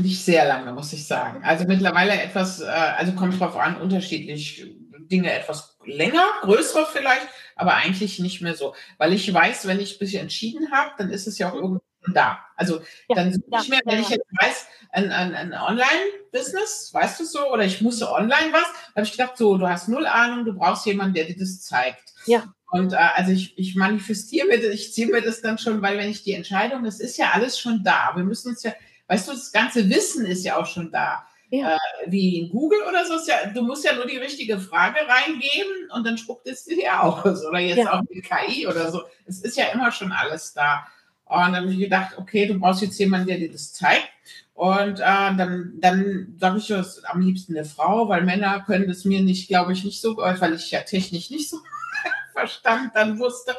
Nicht 0.00 0.24
sehr 0.24 0.46
lange, 0.46 0.72
muss 0.72 0.92
ich 0.92 1.06
sagen. 1.06 1.42
Also 1.44 1.66
mittlerweile 1.66 2.12
etwas, 2.12 2.60
äh, 2.60 2.66
also 2.66 3.12
kommt 3.12 3.38
drauf 3.38 3.56
an, 3.56 3.78
unterschiedlich 3.80 4.66
Dinge 5.10 5.32
etwas 5.32 5.76
länger, 5.84 6.24
größere 6.42 6.86
vielleicht, 6.86 7.26
aber 7.56 7.74
eigentlich 7.74 8.18
nicht 8.18 8.40
mehr 8.40 8.54
so. 8.54 8.74
Weil 8.98 9.12
ich 9.12 9.32
weiß, 9.32 9.66
wenn 9.66 9.80
ich 9.80 9.96
ein 9.96 9.98
bisschen 9.98 10.22
entschieden 10.22 10.72
habe, 10.72 10.92
dann 10.98 11.10
ist 11.10 11.26
es 11.26 11.38
ja 11.38 11.50
auch 11.50 11.54
mhm. 11.54 11.60
irgendwie 11.60 11.84
da. 12.14 12.38
Also 12.56 12.80
ja, 13.08 13.16
dann 13.16 13.32
suche 13.32 13.44
ja, 13.50 13.60
ich 13.60 13.68
mir, 13.68 13.80
wenn 13.84 13.96
ja, 13.96 14.00
ich 14.00 14.08
jetzt 14.08 14.26
weiß, 14.40 14.66
ein, 14.92 15.10
ein, 15.10 15.34
ein 15.34 15.52
Online-Business, 15.52 16.90
weißt 16.92 17.20
du 17.20 17.24
so, 17.24 17.50
oder 17.52 17.64
ich 17.64 17.80
muss 17.80 18.02
online 18.02 18.52
was, 18.52 18.66
habe 18.94 19.04
ich 19.04 19.12
gedacht, 19.12 19.36
so, 19.36 19.56
du 19.56 19.68
hast 19.68 19.88
null 19.88 20.06
Ahnung, 20.06 20.44
du 20.44 20.54
brauchst 20.54 20.86
jemanden, 20.86 21.14
der 21.14 21.24
dir 21.24 21.36
das 21.38 21.62
zeigt. 21.62 22.12
Ja. 22.26 22.52
Und 22.70 22.92
äh, 22.92 22.96
also 22.96 23.32
ich, 23.32 23.58
ich 23.58 23.76
manifestiere 23.76 24.46
mir 24.46 24.60
das, 24.60 24.74
ich 24.74 24.92
ziehe 24.92 25.08
mir 25.08 25.22
das 25.22 25.42
dann 25.42 25.58
schon, 25.58 25.82
weil 25.82 25.98
wenn 25.98 26.10
ich 26.10 26.22
die 26.22 26.34
Entscheidung, 26.34 26.84
es 26.84 27.00
ist 27.00 27.16
ja 27.16 27.30
alles 27.32 27.58
schon 27.58 27.82
da. 27.84 28.12
Wir 28.14 28.24
müssen 28.24 28.50
uns 28.50 28.62
ja, 28.62 28.72
weißt 29.08 29.28
du, 29.28 29.32
das 29.32 29.52
ganze 29.52 29.88
Wissen 29.90 30.24
ist 30.24 30.44
ja 30.44 30.56
auch 30.56 30.66
schon 30.66 30.90
da. 30.92 31.26
Ja. 31.50 31.74
Äh, 31.74 31.78
wie 32.06 32.38
in 32.38 32.50
Google 32.50 32.80
oder 32.88 33.04
so, 33.04 33.14
ja, 33.28 33.50
du 33.52 33.62
musst 33.62 33.84
ja 33.84 33.94
nur 33.94 34.06
die 34.06 34.16
richtige 34.16 34.58
Frage 34.58 34.98
reingeben 35.00 35.90
und 35.92 36.06
dann 36.06 36.16
spuckt 36.16 36.46
es 36.46 36.64
dir 36.64 37.02
aus. 37.02 37.44
Oder 37.48 37.58
jetzt 37.58 37.78
ja. 37.78 37.92
auch 37.92 38.02
mit 38.02 38.24
KI 38.24 38.66
oder 38.68 38.90
so. 38.92 39.02
Es 39.26 39.40
ist 39.40 39.56
ja 39.56 39.66
immer 39.66 39.90
schon 39.90 40.12
alles 40.12 40.52
da. 40.52 40.86
Und 41.24 41.38
dann 41.38 41.56
habe 41.56 41.72
ich 41.72 41.78
gedacht, 41.78 42.18
okay, 42.18 42.46
du 42.46 42.58
brauchst 42.58 42.82
jetzt 42.82 42.98
jemanden, 42.98 43.26
der 43.26 43.38
dir 43.38 43.50
das 43.50 43.72
zeigt. 43.72 44.08
Und 44.54 45.00
äh, 45.00 45.36
dann, 45.36 45.74
dann 45.78 46.36
sage 46.38 46.58
ich 46.58 46.66
das 46.68 47.02
am 47.04 47.20
liebsten 47.20 47.56
eine 47.56 47.64
Frau, 47.64 48.08
weil 48.08 48.24
Männer 48.24 48.60
können 48.60 48.88
das 48.88 49.04
mir 49.04 49.20
nicht, 49.20 49.48
glaube 49.48 49.72
ich, 49.72 49.84
nicht 49.84 50.00
so, 50.00 50.16
weil 50.16 50.54
ich 50.54 50.70
ja 50.70 50.80
technisch 50.80 51.30
nicht 51.30 51.48
so 51.48 51.58
verstand 52.32 52.94
dann 52.94 53.18
wusste. 53.18 53.54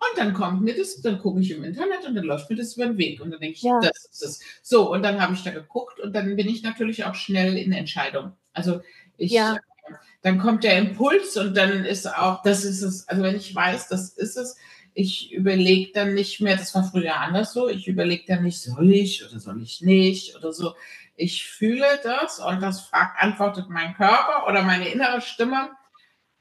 Und 0.00 0.18
dann 0.18 0.32
kommt 0.32 0.62
mir 0.62 0.74
das, 0.74 1.02
dann 1.02 1.18
gucke 1.18 1.40
ich 1.40 1.50
im 1.50 1.62
Internet 1.62 2.06
und 2.06 2.14
dann 2.14 2.24
läuft 2.24 2.48
mir 2.48 2.56
das 2.56 2.74
über 2.74 2.86
den 2.86 2.96
Weg. 2.96 3.20
Und 3.20 3.32
dann 3.32 3.40
denke 3.40 3.56
ich, 3.56 3.62
ja. 3.62 3.78
das 3.80 4.06
ist 4.10 4.22
es. 4.22 4.40
So, 4.62 4.90
und 4.90 5.02
dann 5.02 5.20
habe 5.20 5.34
ich 5.34 5.42
da 5.44 5.50
geguckt 5.50 6.00
und 6.00 6.14
dann 6.14 6.36
bin 6.36 6.48
ich 6.48 6.62
natürlich 6.62 7.04
auch 7.04 7.14
schnell 7.14 7.58
in 7.58 7.72
Entscheidung. 7.72 8.32
Also 8.54 8.80
ich, 9.18 9.32
ja. 9.32 9.58
dann 10.22 10.38
kommt 10.38 10.64
der 10.64 10.78
Impuls 10.78 11.36
und 11.36 11.54
dann 11.54 11.84
ist 11.84 12.06
auch, 12.06 12.42
das 12.42 12.64
ist 12.64 12.80
es, 12.80 13.06
also 13.08 13.22
wenn 13.22 13.36
ich 13.36 13.54
weiß, 13.54 13.88
das 13.88 14.08
ist 14.10 14.38
es, 14.38 14.56
ich 14.94 15.32
überlege 15.32 15.92
dann 15.92 16.14
nicht 16.14 16.40
mehr, 16.40 16.56
das 16.56 16.74
war 16.74 16.84
früher 16.84 17.16
anders 17.16 17.52
so, 17.52 17.68
ich 17.68 17.86
überlege 17.86 18.24
dann 18.26 18.42
nicht, 18.42 18.60
soll 18.60 18.90
ich 18.90 19.24
oder 19.24 19.38
soll 19.38 19.62
ich 19.62 19.82
nicht 19.82 20.34
oder 20.36 20.52
so. 20.52 20.74
Ich 21.14 21.46
fühle 21.46 22.00
das 22.02 22.38
und 22.38 22.62
das 22.62 22.80
fragt, 22.80 23.22
antwortet 23.22 23.68
mein 23.68 23.94
Körper 23.94 24.46
oder 24.48 24.62
meine 24.62 24.88
innere 24.88 25.20
Stimme. 25.20 25.70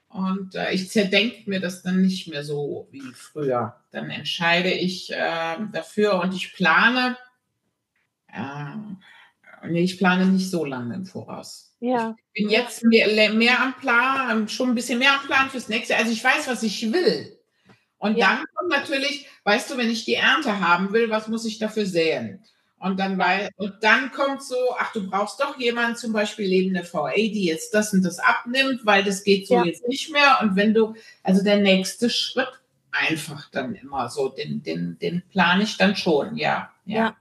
Und 0.10 0.56
äh, 0.56 0.72
ich 0.72 0.90
zerdenke 0.90 1.48
mir 1.50 1.60
das 1.60 1.84
dann 1.84 2.02
nicht 2.02 2.28
mehr 2.28 2.44
so 2.44 2.88
wie 2.92 3.02
früher. 3.14 3.76
Dann 3.92 4.10
entscheide 4.10 4.72
ich 4.72 5.12
äh, 5.12 5.58
dafür 5.72 6.20
und 6.22 6.34
ich 6.34 6.54
plane. 6.54 7.16
Äh, 8.28 9.68
nee, 9.68 9.84
ich 9.84 10.00
plane 10.00 10.26
nicht 10.26 10.50
so 10.50 10.66
lange 10.66 10.96
im 10.96 11.06
Voraus. 11.06 11.76
Ja. 11.80 12.16
Ich 12.34 12.44
bin 12.44 12.52
jetzt 12.52 12.84
mehr, 12.84 13.32
mehr 13.34 13.62
am 13.62 13.76
Plan, 13.76 14.50
schon 14.50 14.70
ein 14.70 14.76
bisschen 14.76 15.00
mehr 15.00 15.14
am 15.14 15.26
Plan 15.26 15.50
fürs 15.50 15.70
nächste. 15.70 15.96
Also 15.96 16.12
ich 16.12 16.24
weiß, 16.24 16.48
was 16.48 16.64
ich 16.64 16.92
will. 16.92 17.38
Und 18.00 18.18
ja. 18.18 18.30
dann 18.30 18.46
kommt 18.56 18.72
natürlich, 18.72 19.28
weißt 19.44 19.70
du, 19.70 19.78
wenn 19.78 19.90
ich 19.90 20.06
die 20.06 20.16
Ernte 20.16 20.60
haben 20.60 20.92
will, 20.92 21.10
was 21.10 21.28
muss 21.28 21.46
ich 21.46 21.60
dafür 21.60 21.86
säen? 21.86 22.44
Und 22.80 22.98
dann, 22.98 23.18
weil, 23.18 23.50
und 23.58 23.76
dann 23.82 24.12
kommt 24.12 24.42
so, 24.42 24.56
ach, 24.78 24.94
du 24.94 25.10
brauchst 25.10 25.40
doch 25.42 25.58
jemanden, 25.60 25.98
zum 25.98 26.14
Beispiel 26.14 26.48
lebende 26.48 26.82
VA, 26.82 27.12
die 27.16 27.46
jetzt 27.46 27.74
das 27.74 27.94
und 27.94 28.04
das 28.04 28.20
abnimmt, 28.20 28.86
weil 28.86 29.04
das 29.04 29.24
geht 29.24 29.48
so 29.48 29.56
ja. 29.56 29.66
jetzt 29.66 29.88
nicht 29.88 30.12
mehr. 30.12 30.38
Und 30.42 30.56
wenn 30.56 30.74
du, 30.74 30.96
also 31.22 31.44
der 31.44 31.58
nächste 31.58 32.10
Schritt 32.10 32.48
einfach 32.92 33.50
dann 33.52 33.76
immer 33.76 34.10
so, 34.10 34.30
den, 34.30 34.64
den, 34.64 34.98
den 35.00 35.24
plane 35.30 35.64
ich 35.64 35.78
dann 35.78 35.96
schon, 35.96 36.38
ja. 36.38 36.72
Ja. 36.86 37.16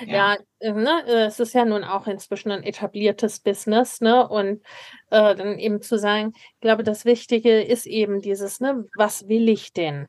ja. 0.00 0.06
ja. 0.06 0.36
ja 0.60 0.72
ne, 0.72 1.02
es 1.26 1.40
ist 1.40 1.52
ja 1.52 1.64
nun 1.64 1.82
auch 1.82 2.06
inzwischen 2.06 2.52
ein 2.52 2.62
etabliertes 2.62 3.40
Business, 3.40 4.00
ne? 4.00 4.28
Und 4.28 4.62
äh, 5.10 5.34
dann 5.34 5.58
eben 5.58 5.82
zu 5.82 5.98
sagen, 5.98 6.32
ich 6.36 6.60
glaube, 6.60 6.84
das 6.84 7.04
Wichtige 7.04 7.60
ist 7.60 7.86
eben 7.86 8.20
dieses, 8.20 8.60
ne, 8.60 8.84
was 8.96 9.28
will 9.28 9.48
ich 9.48 9.72
denn? 9.72 10.06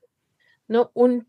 Ne? 0.68 0.88
Und 0.94 1.26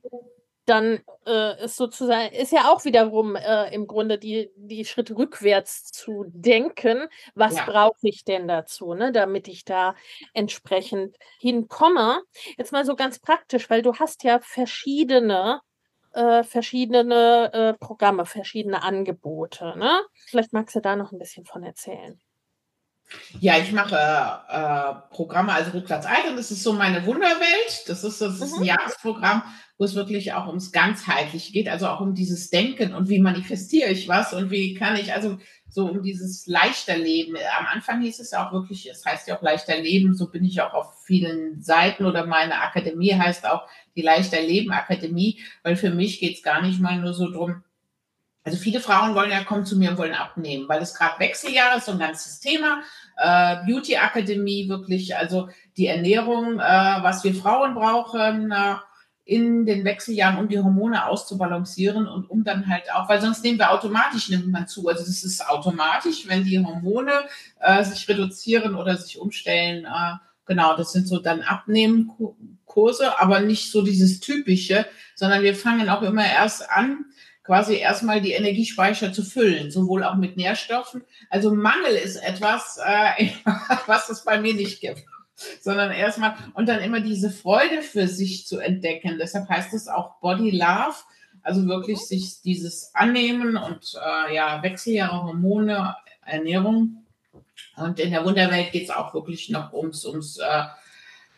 dann 0.66 1.00
äh, 1.26 1.64
ist 1.64 1.76
sozusagen, 1.76 2.34
ist 2.34 2.52
ja 2.52 2.72
auch 2.72 2.84
wiederum 2.84 3.36
äh, 3.36 3.72
im 3.74 3.86
Grunde 3.86 4.18
die, 4.18 4.50
die 4.56 4.84
Schritte 4.84 5.16
rückwärts 5.16 5.84
zu 5.84 6.24
denken, 6.28 7.08
was 7.34 7.56
ja. 7.56 7.64
brauche 7.64 8.08
ich 8.08 8.24
denn 8.24 8.48
dazu, 8.48 8.94
ne, 8.94 9.12
damit 9.12 9.48
ich 9.48 9.64
da 9.64 9.94
entsprechend 10.32 11.16
hinkomme. 11.38 12.22
Jetzt 12.56 12.72
mal 12.72 12.84
so 12.84 12.96
ganz 12.96 13.18
praktisch, 13.18 13.68
weil 13.70 13.82
du 13.82 13.94
hast 13.94 14.24
ja 14.24 14.40
verschiedene 14.40 15.60
äh, 16.12 16.44
verschiedene 16.44 17.52
äh, 17.52 17.74
Programme, 17.74 18.24
verschiedene 18.24 18.82
Angebote. 18.82 19.74
Ne? 19.76 20.00
Vielleicht 20.26 20.52
magst 20.52 20.76
du 20.76 20.80
da 20.80 20.96
noch 20.96 21.12
ein 21.12 21.18
bisschen 21.18 21.44
von 21.44 21.64
erzählen. 21.64 22.20
Ja, 23.40 23.58
ich 23.58 23.72
mache 23.72 23.96
äh, 23.96 25.14
Programme, 25.14 25.52
also 25.52 25.72
rückwärts 25.72 26.06
altern. 26.06 26.36
Das 26.36 26.50
ist 26.50 26.62
so 26.62 26.72
meine 26.72 27.04
Wunderwelt. 27.04 27.84
Das 27.86 28.02
ist, 28.04 28.20
das 28.20 28.40
ist 28.40 28.54
ein 28.54 28.60
mhm. 28.60 28.66
Jahresprogramm, 28.66 29.42
wo 29.76 29.84
es 29.84 29.94
wirklich 29.94 30.32
auch 30.32 30.46
ums 30.46 30.70
Ganzheitliche 30.70 31.52
geht, 31.52 31.68
also 31.68 31.88
auch 31.88 32.00
um 32.00 32.14
dieses 32.14 32.50
Denken 32.50 32.94
und 32.94 33.08
wie 33.08 33.18
manifestiere 33.18 33.90
ich 33.90 34.08
was 34.08 34.32
und 34.32 34.50
wie 34.50 34.74
kann 34.74 34.96
ich, 34.96 35.12
also 35.12 35.38
so 35.68 35.86
um 35.86 36.02
dieses 36.02 36.46
leichter 36.46 36.96
Leben. 36.96 37.34
Am 37.58 37.66
Anfang 37.66 38.00
hieß 38.02 38.20
es 38.20 38.32
auch 38.34 38.52
wirklich, 38.52 38.88
es 38.88 39.04
heißt 39.04 39.26
ja 39.26 39.36
auch 39.36 39.42
leichter 39.42 39.76
Leben, 39.76 40.14
so 40.14 40.30
bin 40.30 40.44
ich 40.44 40.60
auch 40.60 40.74
auf 40.74 41.02
vielen 41.04 41.60
Seiten 41.60 42.04
oder 42.04 42.24
meine 42.24 42.60
Akademie 42.60 43.14
heißt 43.14 43.46
auch 43.46 43.66
die 43.96 44.02
Leichter 44.02 44.40
Leben 44.40 44.70
Akademie, 44.70 45.40
weil 45.64 45.74
für 45.74 45.90
mich 45.90 46.20
geht 46.20 46.36
es 46.36 46.42
gar 46.42 46.62
nicht 46.62 46.80
mal 46.80 47.00
nur 47.00 47.12
so 47.12 47.30
drum, 47.30 47.64
also 48.44 48.58
viele 48.58 48.80
Frauen 48.80 49.14
wollen 49.14 49.30
ja 49.30 49.42
kommen 49.42 49.64
zu 49.64 49.76
mir 49.76 49.90
und 49.90 49.98
wollen 49.98 50.12
abnehmen, 50.12 50.68
weil 50.68 50.82
es 50.82 50.94
gerade 50.94 51.18
Wechseljahr 51.18 51.78
ist, 51.78 51.86
so 51.86 51.92
ein 51.92 51.98
ganzes 51.98 52.40
Thema. 52.40 52.82
Äh, 53.16 53.64
Beauty 53.66 53.96
Akademie 53.96 54.68
wirklich, 54.68 55.16
also 55.16 55.48
die 55.78 55.86
Ernährung, 55.86 56.60
äh, 56.60 56.62
was 57.02 57.24
wir 57.24 57.34
Frauen 57.34 57.74
brauchen 57.74 58.52
äh, 58.52 58.74
in 59.24 59.64
den 59.64 59.84
Wechseljahren, 59.84 60.38
um 60.38 60.48
die 60.48 60.58
Hormone 60.58 61.06
auszubalancieren 61.06 62.06
und 62.06 62.28
um 62.28 62.44
dann 62.44 62.68
halt 62.68 62.92
auch, 62.92 63.08
weil 63.08 63.22
sonst 63.22 63.42
nehmen 63.42 63.58
wir 63.58 63.72
automatisch, 63.72 64.28
nimmt 64.28 64.48
man 64.48 64.68
zu. 64.68 64.86
Also 64.86 65.04
das 65.04 65.24
ist 65.24 65.46
automatisch, 65.48 66.28
wenn 66.28 66.44
die 66.44 66.62
Hormone 66.62 67.12
äh, 67.60 67.82
sich 67.84 68.06
reduzieren 68.08 68.74
oder 68.74 68.96
sich 68.96 69.18
umstellen. 69.18 69.86
Äh, 69.86 70.16
genau, 70.44 70.76
das 70.76 70.92
sind 70.92 71.08
so 71.08 71.20
dann 71.20 71.40
Abnehmkurse, 71.40 73.18
aber 73.18 73.40
nicht 73.40 73.70
so 73.70 73.80
dieses 73.80 74.20
typische, 74.20 74.84
sondern 75.14 75.42
wir 75.42 75.54
fangen 75.54 75.88
auch 75.88 76.02
immer 76.02 76.26
erst 76.26 76.70
an 76.70 77.06
quasi 77.44 77.76
erstmal 77.76 78.20
die 78.22 78.32
Energiespeicher 78.32 79.12
zu 79.12 79.22
füllen, 79.22 79.70
sowohl 79.70 80.02
auch 80.02 80.16
mit 80.16 80.36
Nährstoffen. 80.36 81.02
Also 81.28 81.54
Mangel 81.54 81.94
ist 81.94 82.16
etwas, 82.16 82.78
äh, 82.84 83.28
was 83.86 84.10
es 84.10 84.24
bei 84.24 84.38
mir 84.38 84.54
nicht 84.54 84.80
gibt 84.80 85.04
sondern 85.60 85.90
erstmal 85.90 86.34
und 86.54 86.68
dann 86.68 86.80
immer 86.80 87.00
diese 87.00 87.30
Freude 87.30 87.82
für 87.82 88.08
sich 88.08 88.46
zu 88.46 88.58
entdecken. 88.58 89.18
Deshalb 89.18 89.48
heißt 89.48 89.74
es 89.74 89.88
auch 89.88 90.20
Body 90.20 90.50
Love, 90.50 90.96
also 91.42 91.66
wirklich 91.66 92.00
sich 92.00 92.40
dieses 92.42 92.94
Annehmen 92.94 93.56
und 93.56 93.94
äh, 93.94 94.34
ja, 94.34 94.62
Wechseljahre, 94.62 95.24
Hormone, 95.24 95.96
Ernährung. 96.24 97.04
Und 97.76 97.98
in 97.98 98.10
der 98.10 98.24
Wunderwelt 98.24 98.72
geht 98.72 98.84
es 98.84 98.90
auch 98.90 99.14
wirklich 99.14 99.50
noch 99.50 99.72
ums, 99.72 100.04
ums 100.04 100.38
äh, 100.38 100.64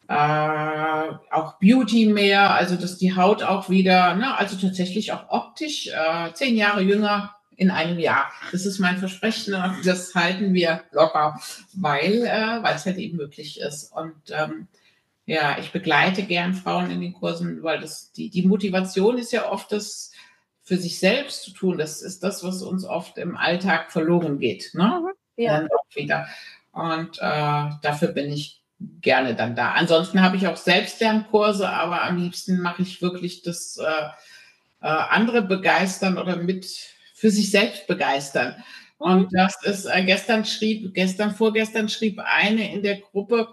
äh, 0.09 1.13
auch 1.31 1.59
Beauty 1.59 2.07
mehr, 2.07 2.51
also 2.51 2.77
dass 2.77 2.99
die 2.99 3.17
Haut 3.17 3.43
auch 3.43 3.69
wieder, 3.69 4.15
ne, 4.15 4.37
also 4.37 4.57
tatsächlich 4.57 5.13
auch 5.13 5.29
optisch 5.29 5.89
äh, 5.89 6.33
zehn 6.33 6.57
Jahre 6.57 6.83
jünger 6.83 7.36
in 7.57 7.71
einem 7.71 7.99
Jahr. 7.99 8.31
Das 8.53 8.67
ist 8.67 8.79
mein 8.79 8.99
Versprechen 8.99 9.55
das 9.85 10.15
halten 10.15 10.53
wir 10.55 10.83
locker, 10.93 11.41
weil 11.75 12.25
äh, 12.25 12.63
weil 12.63 12.77
es 12.77 12.87
halt 12.87 12.99
eben 12.99 13.17
möglich 13.17 13.61
ist. 13.61 13.93
Und 13.93 14.15
ähm, 14.31 14.69
ja, 15.25 15.59
ich 15.59 15.73
begleite 15.73 16.23
gern 16.23 16.55
Frauen 16.55 16.91
in 16.91 17.01
den 17.01 17.15
Kursen, 17.15 17.63
weil 17.63 17.81
das 17.81 18.13
die, 18.13 18.31
die 18.31 18.47
Motivation 18.47 19.19
ist 19.19 19.33
ja 19.33 19.51
oft 19.51 19.73
das 19.73 20.13
für 20.63 20.77
sich 20.77 20.99
selbst 20.99 21.45
zu 21.45 21.53
tun. 21.53 21.79
Das 21.79 22.03
ist 22.03 22.23
das, 22.23 22.45
was 22.45 22.63
uns 22.63 22.85
oft 22.85 23.19
im 23.19 23.37
Alltag 23.37 23.93
verloren 23.93 24.39
geht. 24.39 24.73
Ne? 24.75 25.01
Mhm, 25.03 25.43
ja. 25.43 25.59
Dann 25.59 25.69
auch 25.71 25.97
wieder. 25.97 26.27
Und 26.73 27.19
äh, 27.19 27.71
dafür 27.83 28.09
bin 28.09 28.31
ich 28.31 28.61
gerne 29.01 29.35
dann 29.35 29.57
da. 29.57 29.73
Ansonsten 29.73 30.21
habe 30.21 30.37
ich 30.37 30.47
auch 30.47 30.57
Selbstlernkurse, 30.57 31.69
aber 31.69 32.03
am 32.03 32.19
liebsten 32.19 32.61
mache 32.61 32.83
ich 32.83 33.01
wirklich 33.01 33.43
das 33.43 33.79
äh, 33.79 34.07
äh, 34.83 34.89
andere 34.89 35.43
begeistern 35.43 36.19
oder 36.19 36.37
mit 36.37 36.96
für 37.17 37.31
sich 37.31 37.51
selbst 37.51 37.87
begeistern. 37.87 38.63
Und 38.99 39.33
mhm. 39.33 39.37
das 39.37 39.57
ist 39.65 39.87
äh, 39.87 40.05
gestern 40.05 40.45
schrieb, 40.45 40.95
gestern, 40.95 41.35
vorgestern 41.35 41.89
schrieb 41.89 42.21
eine 42.23 42.73
in 42.73 42.83
der 42.83 43.01
Gruppe, 43.01 43.49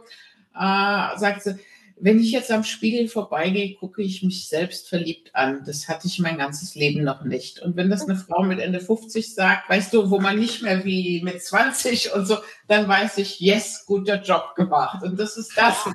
äh, 0.54 1.18
sagte, 1.18 1.60
wenn 1.96 2.20
ich 2.20 2.32
jetzt 2.32 2.52
am 2.52 2.66
Spiegel 2.66 3.08
vorbeigehe, 3.08 3.76
gucke 3.76 4.02
ich 4.02 4.24
mich 4.24 4.50
selbst 4.50 4.90
verliebt 4.90 5.34
an. 5.34 5.64
Das 5.66 5.88
hatte 5.88 6.08
ich 6.08 6.20
mein 6.20 6.38
ganzes 6.38 6.76
Leben 6.76 7.06
noch 7.06 7.24
nicht. 7.24 7.60
Und 7.60 7.78
wenn 7.78 7.90
das 7.90 8.04
eine 8.04 8.18
Frau 8.18 8.44
mit 8.44 8.60
Ende 8.60 8.82
50 8.82 9.34
sagt, 9.34 9.70
weißt 9.70 9.94
du, 9.94 10.10
wo 10.10 10.20
man 10.20 10.38
nicht 10.38 10.62
mehr 10.64 10.84
wie 10.84 11.22
mit 11.24 11.42
20 11.42 12.12
und 12.14 12.26
so, 12.26 12.38
dann 12.68 12.90
weiß 12.90 13.20
ich, 13.20 13.40
yes, 13.40 13.86
guter 13.86 14.22
Job 14.22 14.56
gemacht. 14.56 15.02
Und 15.04 15.18
das 15.18 15.38
ist 15.38 15.58
das, 15.58 15.90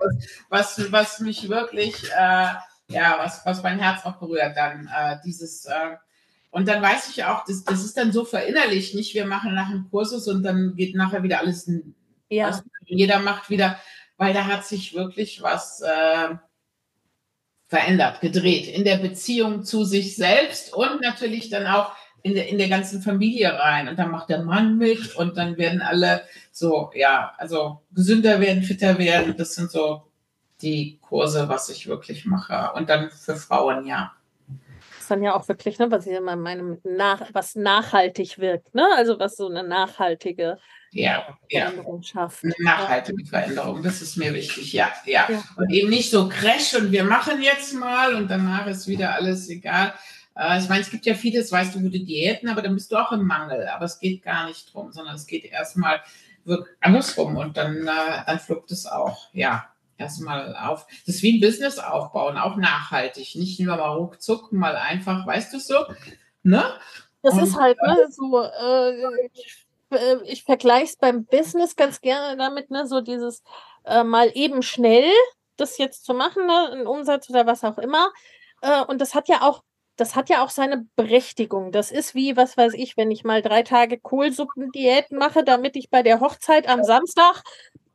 was, 0.48 0.90
was 0.90 1.20
mich 1.20 1.50
wirklich, 1.50 1.94
äh, 2.16 2.48
ja, 2.88 3.18
was, 3.18 3.44
was 3.44 3.62
mein 3.62 3.78
Herz 3.78 4.07
auch 4.07 4.16
berührt 4.16 4.57
dann, 4.57 4.88
äh, 4.96 5.16
dieses, 5.26 5.66
äh, 5.66 5.96
und 6.50 6.68
dann 6.68 6.82
weiß 6.82 7.11
ich 7.11 7.24
auch, 7.24 7.44
das, 7.44 7.64
das 7.64 7.84
ist 7.84 7.96
dann 7.96 8.12
so 8.12 8.24
verinnerlicht, 8.24 8.94
nicht 8.94 9.14
wir 9.14 9.26
machen 9.26 9.54
nach 9.54 9.70
dem 9.70 9.90
Kursus 9.90 10.28
und 10.28 10.42
dann 10.42 10.74
geht 10.76 10.94
nachher 10.94 11.22
wieder 11.22 11.40
alles, 11.40 11.70
ja. 12.30 12.48
Was, 12.48 12.62
jeder 12.87 13.18
macht 13.20 13.50
wieder, 13.50 13.78
weil 14.16 14.34
da 14.34 14.46
hat 14.46 14.66
sich 14.66 14.94
wirklich 14.94 15.42
was 15.42 15.80
äh, 15.80 16.34
verändert, 17.66 18.20
gedreht 18.20 18.66
in 18.66 18.84
der 18.84 18.96
Beziehung 18.96 19.62
zu 19.64 19.84
sich 19.84 20.16
selbst 20.16 20.72
und 20.72 21.00
natürlich 21.02 21.50
dann 21.50 21.66
auch 21.66 21.92
in 22.22 22.34
der, 22.34 22.48
in 22.48 22.58
der 22.58 22.68
ganzen 22.68 23.02
Familie 23.02 23.52
rein. 23.52 23.88
Und 23.88 23.98
dann 23.98 24.11
macht 24.11 24.30
der 24.30 24.42
Mann 24.42 24.78
mit 24.78 25.14
und 25.16 25.37
dann 25.37 25.56
werden 25.56 25.82
alle 25.82 26.22
so, 26.50 26.90
ja, 26.94 27.34
also 27.38 27.82
gesünder 27.92 28.40
werden, 28.40 28.62
fitter 28.62 28.98
werden. 28.98 29.37
Das 29.37 29.54
sind 29.54 29.70
so 29.70 30.02
die 30.61 30.98
Kurse, 31.00 31.48
was 31.48 31.68
ich 31.68 31.87
wirklich 31.87 32.24
mache. 32.24 32.72
Und 32.74 32.88
dann 32.88 33.11
für 33.11 33.37
Frauen, 33.37 33.87
ja. 33.87 34.12
Dann 35.09 35.23
ja 35.23 35.35
auch 35.35 35.49
wirklich, 35.49 35.79
ne, 35.79 35.90
was 35.90 36.07
ich 36.07 36.12
immer 36.12 36.37
meine, 36.37 36.79
nach, 36.85 37.23
was 37.33 37.55
nachhaltig 37.55 38.38
wirkt, 38.38 38.75
ne? 38.75 38.87
Also 38.97 39.18
was 39.18 39.37
so 39.37 39.49
eine 39.49 39.62
nachhaltige 39.62 40.59
ja, 40.90 41.38
Veränderung 41.51 42.03
ja. 42.03 42.09
schafft. 42.09 42.44
Eine 42.44 42.55
nachhaltige 42.61 43.25
Veränderung, 43.25 43.83
das 43.83 44.01
ist 44.03 44.16
mir 44.16 44.33
wichtig, 44.33 44.73
ja, 44.73 44.90
ja, 45.05 45.27
ja. 45.29 45.42
Und 45.57 45.71
eben 45.71 45.90
nicht 45.90 46.11
so 46.11 46.29
crash 46.29 46.75
und 46.75 46.92
wir 46.92 47.05
machen 47.05 47.42
jetzt 47.42 47.75
mal 47.75 48.14
und 48.14 48.31
danach 48.31 48.66
ist 48.66 48.88
wieder 48.88 49.14
alles 49.14 49.49
egal. 49.49 49.94
Äh, 50.37 50.61
ich 50.61 50.68
meine, 50.68 50.83
es 50.83 50.90
gibt 50.90 51.07
ja 51.07 51.14
vieles, 51.14 51.51
weißt 51.51 51.75
du, 51.75 51.81
gute 51.81 52.01
Diäten, 52.01 52.49
aber 52.49 52.62
dann 52.62 52.75
bist 52.75 52.92
du 52.92 52.97
auch 52.97 53.12
im 53.12 53.27
Mangel. 53.27 53.66
Aber 53.68 53.85
es 53.85 53.99
geht 53.99 54.23
gar 54.23 54.47
nicht 54.47 54.73
drum, 54.73 54.92
sondern 54.92 55.16
es 55.16 55.27
geht 55.27 55.44
erstmal 55.44 56.01
andersrum 56.81 57.37
und 57.37 57.57
dann, 57.57 57.87
äh, 57.87 58.25
dann 58.27 58.38
fluppt 58.38 58.71
es 58.71 58.87
auch, 58.87 59.29
ja 59.35 59.68
erstmal 59.98 60.56
auf. 60.56 60.87
Das 61.06 61.16
ist 61.16 61.22
wie 61.22 61.37
ein 61.37 61.40
Business 61.40 61.78
aufbauen, 61.78 62.38
auch 62.38 62.56
nachhaltig. 62.56 63.34
Nicht 63.34 63.61
nur 63.61 63.76
mal 63.76 63.96
ruckzuck, 63.96 64.52
mal 64.52 64.76
einfach, 64.76 65.26
weißt 65.26 65.52
du 65.52 65.61
so? 65.61 65.84
Ne? 66.42 66.64
Das 67.22 67.34
und, 67.34 67.42
ist 67.42 67.56
halt 67.56 67.76
ne, 67.84 68.06
so, 68.11 68.42
äh, 68.42 69.02
äh, 69.90 70.22
ich 70.24 70.44
vergleiche 70.44 70.84
es 70.84 70.96
beim 70.96 71.24
Business 71.24 71.76
ganz 71.76 72.00
gerne 72.00 72.37
damit, 72.37 72.70
ne, 72.70 72.87
so 72.87 73.00
dieses 73.00 73.42
äh, 73.84 74.04
mal 74.04 74.30
eben 74.34 74.62
schnell 74.62 75.11
das 75.56 75.78
jetzt 75.78 76.04
zu 76.04 76.14
machen, 76.14 76.46
ne, 76.46 76.70
einen 76.72 76.87
Umsatz 76.87 77.28
oder 77.28 77.46
was 77.46 77.64
auch 77.64 77.78
immer. 77.78 78.12
Äh, 78.62 78.84
und 78.84 79.00
das 79.00 79.14
hat 79.14 79.28
ja 79.28 79.42
auch, 79.42 79.62
das 79.96 80.14
hat 80.14 80.28
ja 80.28 80.44
auch 80.44 80.50
seine 80.50 80.87
Berechtigung. 80.96 81.72
Das 81.72 81.90
ist 81.90 82.14
wie, 82.14 82.37
was 82.37 82.56
weiß 82.56 82.74
ich, 82.74 82.96
wenn 82.96 83.11
ich 83.11 83.24
mal 83.24 83.42
drei 83.42 83.62
Tage 83.62 83.98
Kohlsuppendiät 83.98 85.11
mache, 85.11 85.42
damit 85.42 85.76
ich 85.76 85.90
bei 85.90 86.02
der 86.02 86.20
Hochzeit 86.20 86.68
am 86.68 86.84
Samstag 86.84 87.42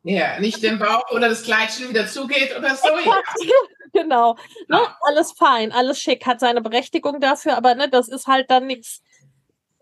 ja, 0.04 0.40
nicht 0.40 0.62
den 0.62 0.80
Bauch 0.80 1.10
oder 1.12 1.30
das 1.30 1.44
Kleid 1.44 1.72
schon 1.72 1.90
wieder 1.90 2.08
zugeht 2.08 2.56
oder 2.58 2.76
so. 2.76 2.88
Ja. 2.88 3.22
genau. 3.94 4.36
Ne? 4.68 4.80
Alles 5.02 5.32
fein, 5.32 5.72
alles 5.72 6.00
schick, 6.00 6.26
hat 6.26 6.40
seine 6.40 6.62
Berechtigung 6.62 7.20
dafür, 7.20 7.58
aber 7.58 7.76
ne, 7.76 7.90
das 7.90 8.10
ist 8.10 8.28
halt 8.28 8.52
dann 8.52 8.68
nichts 8.68 9.02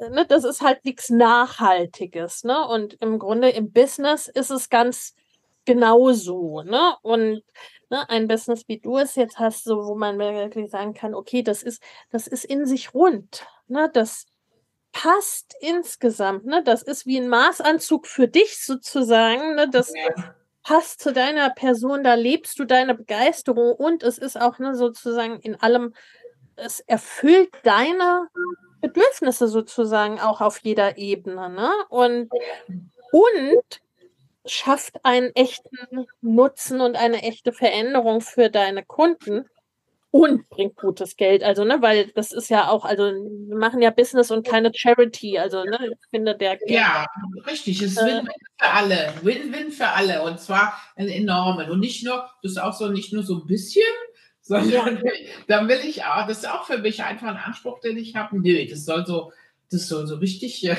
ne, 0.10 0.26
das 0.26 0.44
ist 0.44 0.62
halt 0.62 0.84
nichts 0.86 1.10
Nachhaltiges, 1.10 2.44
ne? 2.44 2.68
Und 2.68 2.96
im 3.02 3.20
Grunde 3.20 3.50
im 3.50 3.72
Business 3.72 4.28
ist 4.28 4.50
es 4.50 4.70
ganz 4.70 5.16
genauso, 5.66 6.64
ne? 6.64 6.96
Und 7.02 7.44
ne, 7.90 8.10
ein 8.10 8.28
Business, 8.28 8.68
wie 8.68 8.80
du 8.80 8.98
es 8.98 9.16
jetzt 9.16 9.40
hast, 9.40 9.64
so 9.64 9.86
wo 9.86 9.96
man 9.96 10.18
wirklich 10.18 10.72
sagen 10.72 10.94
kann, 10.94 11.14
okay, 11.14 11.44
das 11.44 11.64
ist, 11.64 11.82
das 12.10 12.28
ist 12.28 12.46
in 12.46 12.66
sich 12.66 12.94
rund, 12.94 13.46
ne? 13.68 13.90
Das 13.94 14.26
passt 14.92 15.56
insgesamt, 15.60 16.46
ne? 16.46 16.64
Das 16.64 16.84
ist 16.84 17.06
wie 17.06 17.18
ein 17.18 17.30
Maßanzug 17.30 18.08
für 18.08 18.28
dich 18.28 18.64
sozusagen, 18.64 19.56
ne? 19.56 19.70
Das 19.70 19.94
ja. 19.94 20.36
passt 20.64 21.02
zu 21.02 21.14
deiner 21.14 21.50
Person, 21.50 22.04
da 22.04 22.16
lebst 22.16 22.60
du 22.60 22.66
deine 22.66 22.96
Begeisterung 22.96 23.74
und 23.74 24.04
es 24.04 24.18
ist 24.18 24.40
auch 24.40 24.60
ne, 24.60 24.76
sozusagen 24.76 25.40
in 25.40 25.56
allem, 25.56 25.94
es 26.56 26.80
erfüllt 26.82 27.50
deine 27.64 28.28
Bedürfnisse 28.82 29.48
sozusagen 29.48 30.20
auch 30.20 30.42
auf 30.42 30.60
jeder 30.60 30.98
Ebene. 30.98 31.50
Ne? 31.50 31.70
Und, 31.90 32.30
und 33.12 33.82
schafft 34.46 35.06
einen 35.06 35.34
echten 35.36 36.08
Nutzen 36.22 36.82
und 36.82 36.96
eine 36.96 37.22
echte 37.22 37.54
Veränderung 37.54 38.22
für 38.22 38.50
deine 38.50 38.84
Kunden 38.84 39.46
und 40.12 40.50
bringt 40.50 40.76
gutes 40.76 41.16
Geld. 41.16 41.42
Also, 41.42 41.64
ne, 41.64 41.78
weil 41.82 42.08
das 42.16 42.34
ist 42.34 42.50
ja 42.50 42.68
auch, 42.70 42.84
also 42.84 43.04
wir 43.04 43.58
machen 43.58 43.82
ja 43.82 43.90
Business 43.92 44.30
und 44.30 44.46
keine 44.46 44.72
Charity. 44.74 45.40
Also, 45.40 45.64
ne, 45.64 45.80
ich 45.92 46.10
finde 46.10 46.36
der. 46.36 46.60
Ja, 46.68 47.06
richtig. 47.48 47.82
Es 47.82 47.94
ist 47.94 47.98
äh, 47.98 48.18
Win-Win 48.18 48.32
für 48.60 48.70
alle. 48.70 49.14
Win-Win 49.22 49.72
für 49.72 49.88
alle. 49.88 50.22
Und 50.24 50.40
zwar 50.40 50.74
einen 50.98 51.10
enormen. 51.10 51.72
Und 51.72 51.80
nicht 51.80 52.04
nur, 52.04 52.30
das 52.44 52.54
ist 52.54 52.58
auch 52.58 52.74
so, 52.74 52.90
nicht 52.90 53.14
nur 53.14 53.24
so 53.24 53.40
ein 53.40 53.48
bisschen, 53.48 53.84
sondern 54.42 54.98
ja. 55.02 55.12
dann 55.48 55.70
will 55.70 55.80
ich 55.86 56.04
auch, 56.04 56.28
das 56.28 56.40
ist 56.40 56.50
auch 56.50 56.66
für 56.66 56.80
mich 56.80 57.04
einfach 57.04 57.28
ein 57.28 57.38
Anspruch, 57.38 57.80
den 57.80 57.98
ich 57.98 58.16
habe. 58.16 58.38
Nö, 58.38 58.66
das 58.68 58.84
soll 58.84 59.06
so, 59.06 59.32
das 59.72 59.88
soll 59.88 60.08
so 60.08 60.18
richtig, 60.18 60.62
ja. 60.62 60.76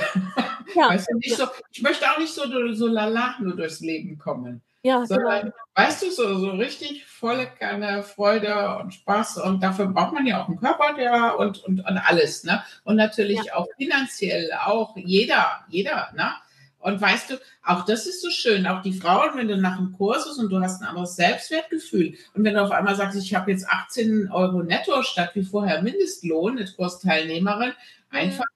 weißt 0.76 1.08
du, 1.10 1.16
nicht 1.16 1.36
so, 1.36 1.46
ich 1.70 1.80
möchte 1.80 2.04
auch 2.10 2.18
nicht 2.18 2.34
so, 2.34 2.42
so 2.74 2.86
lala 2.86 3.36
nur 3.40 3.56
durchs 3.56 3.80
Leben 3.80 4.18
kommen. 4.18 4.62
Ja, 4.84 5.06
sondern, 5.06 5.42
genau. 5.42 5.54
weißt 5.76 6.02
du, 6.02 6.10
so, 6.10 6.38
so 6.38 6.50
richtig 6.50 7.06
volle 7.06 7.46
Kanne 7.46 8.02
Freude 8.02 8.78
und 8.78 8.92
Spaß 8.92 9.38
und 9.38 9.62
dafür 9.62 9.86
braucht 9.86 10.12
man 10.12 10.26
ja 10.26 10.42
auch 10.42 10.48
einen 10.48 10.58
Körper, 10.58 10.94
der 10.94 11.38
und, 11.38 11.62
und, 11.64 11.80
und 11.80 11.98
alles, 11.98 12.42
ne? 12.42 12.64
Und 12.82 12.96
natürlich 12.96 13.40
ja. 13.44 13.54
auch 13.54 13.68
finanziell, 13.76 14.50
auch 14.64 14.96
jeder, 14.96 15.64
jeder, 15.68 16.08
ne? 16.16 16.32
Und 16.80 17.00
weißt 17.00 17.30
du, 17.30 17.34
auch 17.64 17.84
das 17.84 18.06
ist 18.06 18.22
so 18.22 18.30
schön, 18.30 18.66
auch 18.66 18.82
die 18.82 18.92
Frauen, 18.92 19.36
wenn 19.36 19.46
du 19.46 19.56
nach 19.56 19.76
dem 19.76 19.92
Kurs 19.92 20.24
bist 20.24 20.40
und 20.40 20.50
du 20.50 20.60
hast 20.60 20.82
ein 20.82 20.88
anderes 20.88 21.14
Selbstwertgefühl 21.14 22.16
und 22.34 22.42
wenn 22.42 22.54
du 22.54 22.62
auf 22.62 22.72
einmal 22.72 22.96
sagst, 22.96 23.16
ich 23.16 23.36
habe 23.36 23.52
jetzt 23.52 23.68
18 23.68 24.32
Euro 24.32 24.64
netto 24.64 25.00
statt 25.04 25.30
wie 25.34 25.44
vorher 25.44 25.80
Mindestlohn 25.80 26.58
als 26.58 26.74
Kursteilnehmerin, 26.74 27.68
mhm. 27.68 28.18
einfach, 28.18 28.46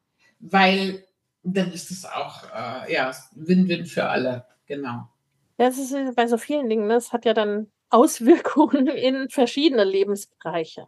mhm. 0.41 0.53
weil 0.53 1.05
dann 1.45 1.71
ist 1.71 1.93
es 1.93 2.05
auch, 2.05 2.43
äh, 2.53 2.93
ja, 2.93 3.13
Win-Win 3.37 3.87
für 3.87 4.09
alle, 4.09 4.45
genau. 4.67 5.09
Das 5.57 5.79
ist 5.79 5.95
bei 6.15 6.27
so 6.27 6.37
vielen 6.39 6.69
Dingen, 6.69 6.89
das 6.89 7.07
ne? 7.07 7.13
hat 7.13 7.25
ja 7.25 7.35
dann 7.35 7.71
Auswirkungen 7.91 8.87
in 8.89 9.29
verschiedene 9.31 9.85
Lebensbereiche. 9.85 10.87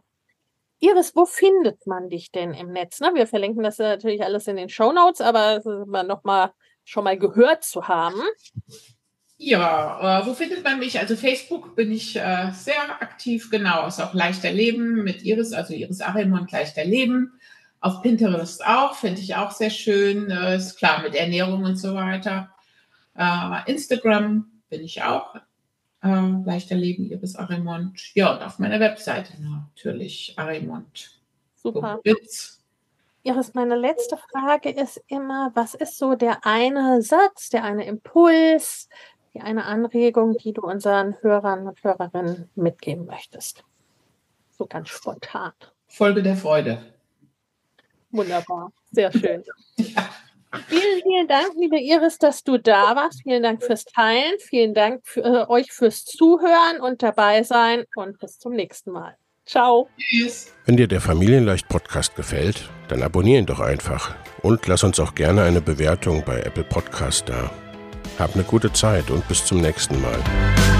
Iris, 0.79 1.15
wo 1.15 1.25
findet 1.25 1.85
man 1.87 2.09
dich 2.09 2.31
denn 2.31 2.53
im 2.53 2.71
Netz? 2.71 3.01
Ne? 3.01 3.11
Wir 3.13 3.27
verlinken 3.27 3.63
das 3.63 3.79
natürlich 3.79 4.23
alles 4.23 4.47
in 4.47 4.55
den 4.55 4.69
Show 4.69 4.93
Notes, 4.93 5.19
aber 5.19 5.61
nochmal 6.03 6.51
schon 6.85 7.03
mal 7.03 7.17
gehört 7.17 7.63
zu 7.63 7.87
haben. 7.87 8.21
Ja, 9.37 10.21
äh, 10.21 10.25
wo 10.25 10.33
findet 10.33 10.63
man 10.63 10.79
mich? 10.79 10.99
Also 10.99 11.15
Facebook 11.15 11.75
bin 11.75 11.91
ich 11.91 12.15
äh, 12.15 12.51
sehr 12.51 13.01
aktiv, 13.01 13.49
genau. 13.49 13.87
Ist 13.87 14.01
auch 14.01 14.13
leichter 14.13 14.51
Leben 14.51 15.03
mit 15.03 15.23
Iris, 15.23 15.53
also 15.53 15.73
Iris 15.73 16.01
Arimont, 16.01 16.51
leichter 16.51 16.83
Leben. 16.83 17.39
Auf 17.81 18.01
Pinterest 18.01 18.65
auch, 18.65 18.95
finde 18.95 19.21
ich 19.21 19.35
auch 19.35 19.51
sehr 19.51 19.69
schön. 19.69 20.29
Äh, 20.29 20.57
ist 20.57 20.77
klar, 20.77 21.01
mit 21.01 21.15
Ernährung 21.15 21.63
und 21.63 21.77
so 21.77 21.93
weiter. 21.93 22.49
Äh, 23.15 23.71
Instagram 23.71 24.58
bin 24.69 24.81
ich 24.81 25.01
auch. 25.03 25.35
Äh, 26.01 26.31
leichter 26.45 26.75
Leben, 26.75 27.05
Iris 27.11 27.35
Arimont. 27.35 28.15
Ja, 28.15 28.33
und 28.33 28.41
auf 28.41 28.59
meiner 28.59 28.79
Webseite 28.79 29.33
natürlich 29.41 30.33
Arimont. 30.37 31.19
Super. 31.55 31.99
Iris, 32.03 33.53
meine 33.53 33.75
letzte 33.75 34.17
Frage 34.17 34.69
ist 34.69 35.01
immer, 35.07 35.51
was 35.53 35.73
ist 35.73 35.97
so 35.97 36.15
der 36.15 36.45
eine 36.45 37.01
Satz, 37.01 37.49
der 37.49 37.65
eine 37.65 37.85
Impuls, 37.85 38.87
die 39.33 39.41
eine 39.41 39.65
Anregung, 39.65 40.37
die 40.37 40.53
du 40.53 40.61
unseren 40.61 41.21
Hörern 41.21 41.67
und 41.67 41.83
Hörerinnen 41.83 42.49
mitgeben 42.55 43.05
möchtest? 43.05 43.65
So 44.51 44.65
ganz 44.65 44.89
spontan. 44.89 45.51
Folge 45.87 46.23
der 46.23 46.37
Freude. 46.37 46.93
Wunderbar, 48.11 48.71
sehr 48.91 49.11
schön. 49.11 49.43
ja. 49.75 50.09
Vielen, 50.67 51.01
vielen 51.03 51.27
Dank, 51.27 51.51
liebe 51.55 51.79
Iris, 51.79 52.17
dass 52.17 52.43
du 52.43 52.57
da 52.57 52.95
warst. 52.95 53.21
Vielen 53.21 53.43
Dank 53.43 53.63
fürs 53.63 53.85
Teilen. 53.85 54.33
Vielen 54.39 54.73
Dank 54.73 55.01
für 55.05 55.21
äh, 55.21 55.45
euch 55.47 55.71
fürs 55.71 56.05
Zuhören 56.05 56.81
und 56.81 57.03
dabei 57.03 57.43
sein 57.43 57.83
und 57.95 58.17
bis 58.19 58.39
zum 58.39 58.53
nächsten 58.53 58.91
Mal. 58.91 59.15
Ciao. 59.45 59.89
Tschüss. 59.97 60.53
Wenn 60.65 60.77
dir 60.77 60.87
der 60.87 61.01
Familienleicht 61.01 61.67
Podcast 61.69 62.15
gefällt, 62.15 62.69
dann 62.87 63.03
abonniere 63.03 63.39
ihn 63.39 63.45
doch 63.45 63.59
einfach 63.59 64.15
und 64.41 64.65
lass 64.67 64.83
uns 64.83 64.99
auch 64.99 65.15
gerne 65.15 65.43
eine 65.43 65.61
Bewertung 65.61 66.23
bei 66.25 66.39
Apple 66.41 66.63
Podcast 66.63 67.29
da. 67.29 67.51
Hab 68.17 68.35
eine 68.35 68.43
gute 68.43 68.73
Zeit 68.73 69.09
und 69.11 69.27
bis 69.27 69.45
zum 69.45 69.61
nächsten 69.61 70.01
Mal. 70.01 70.78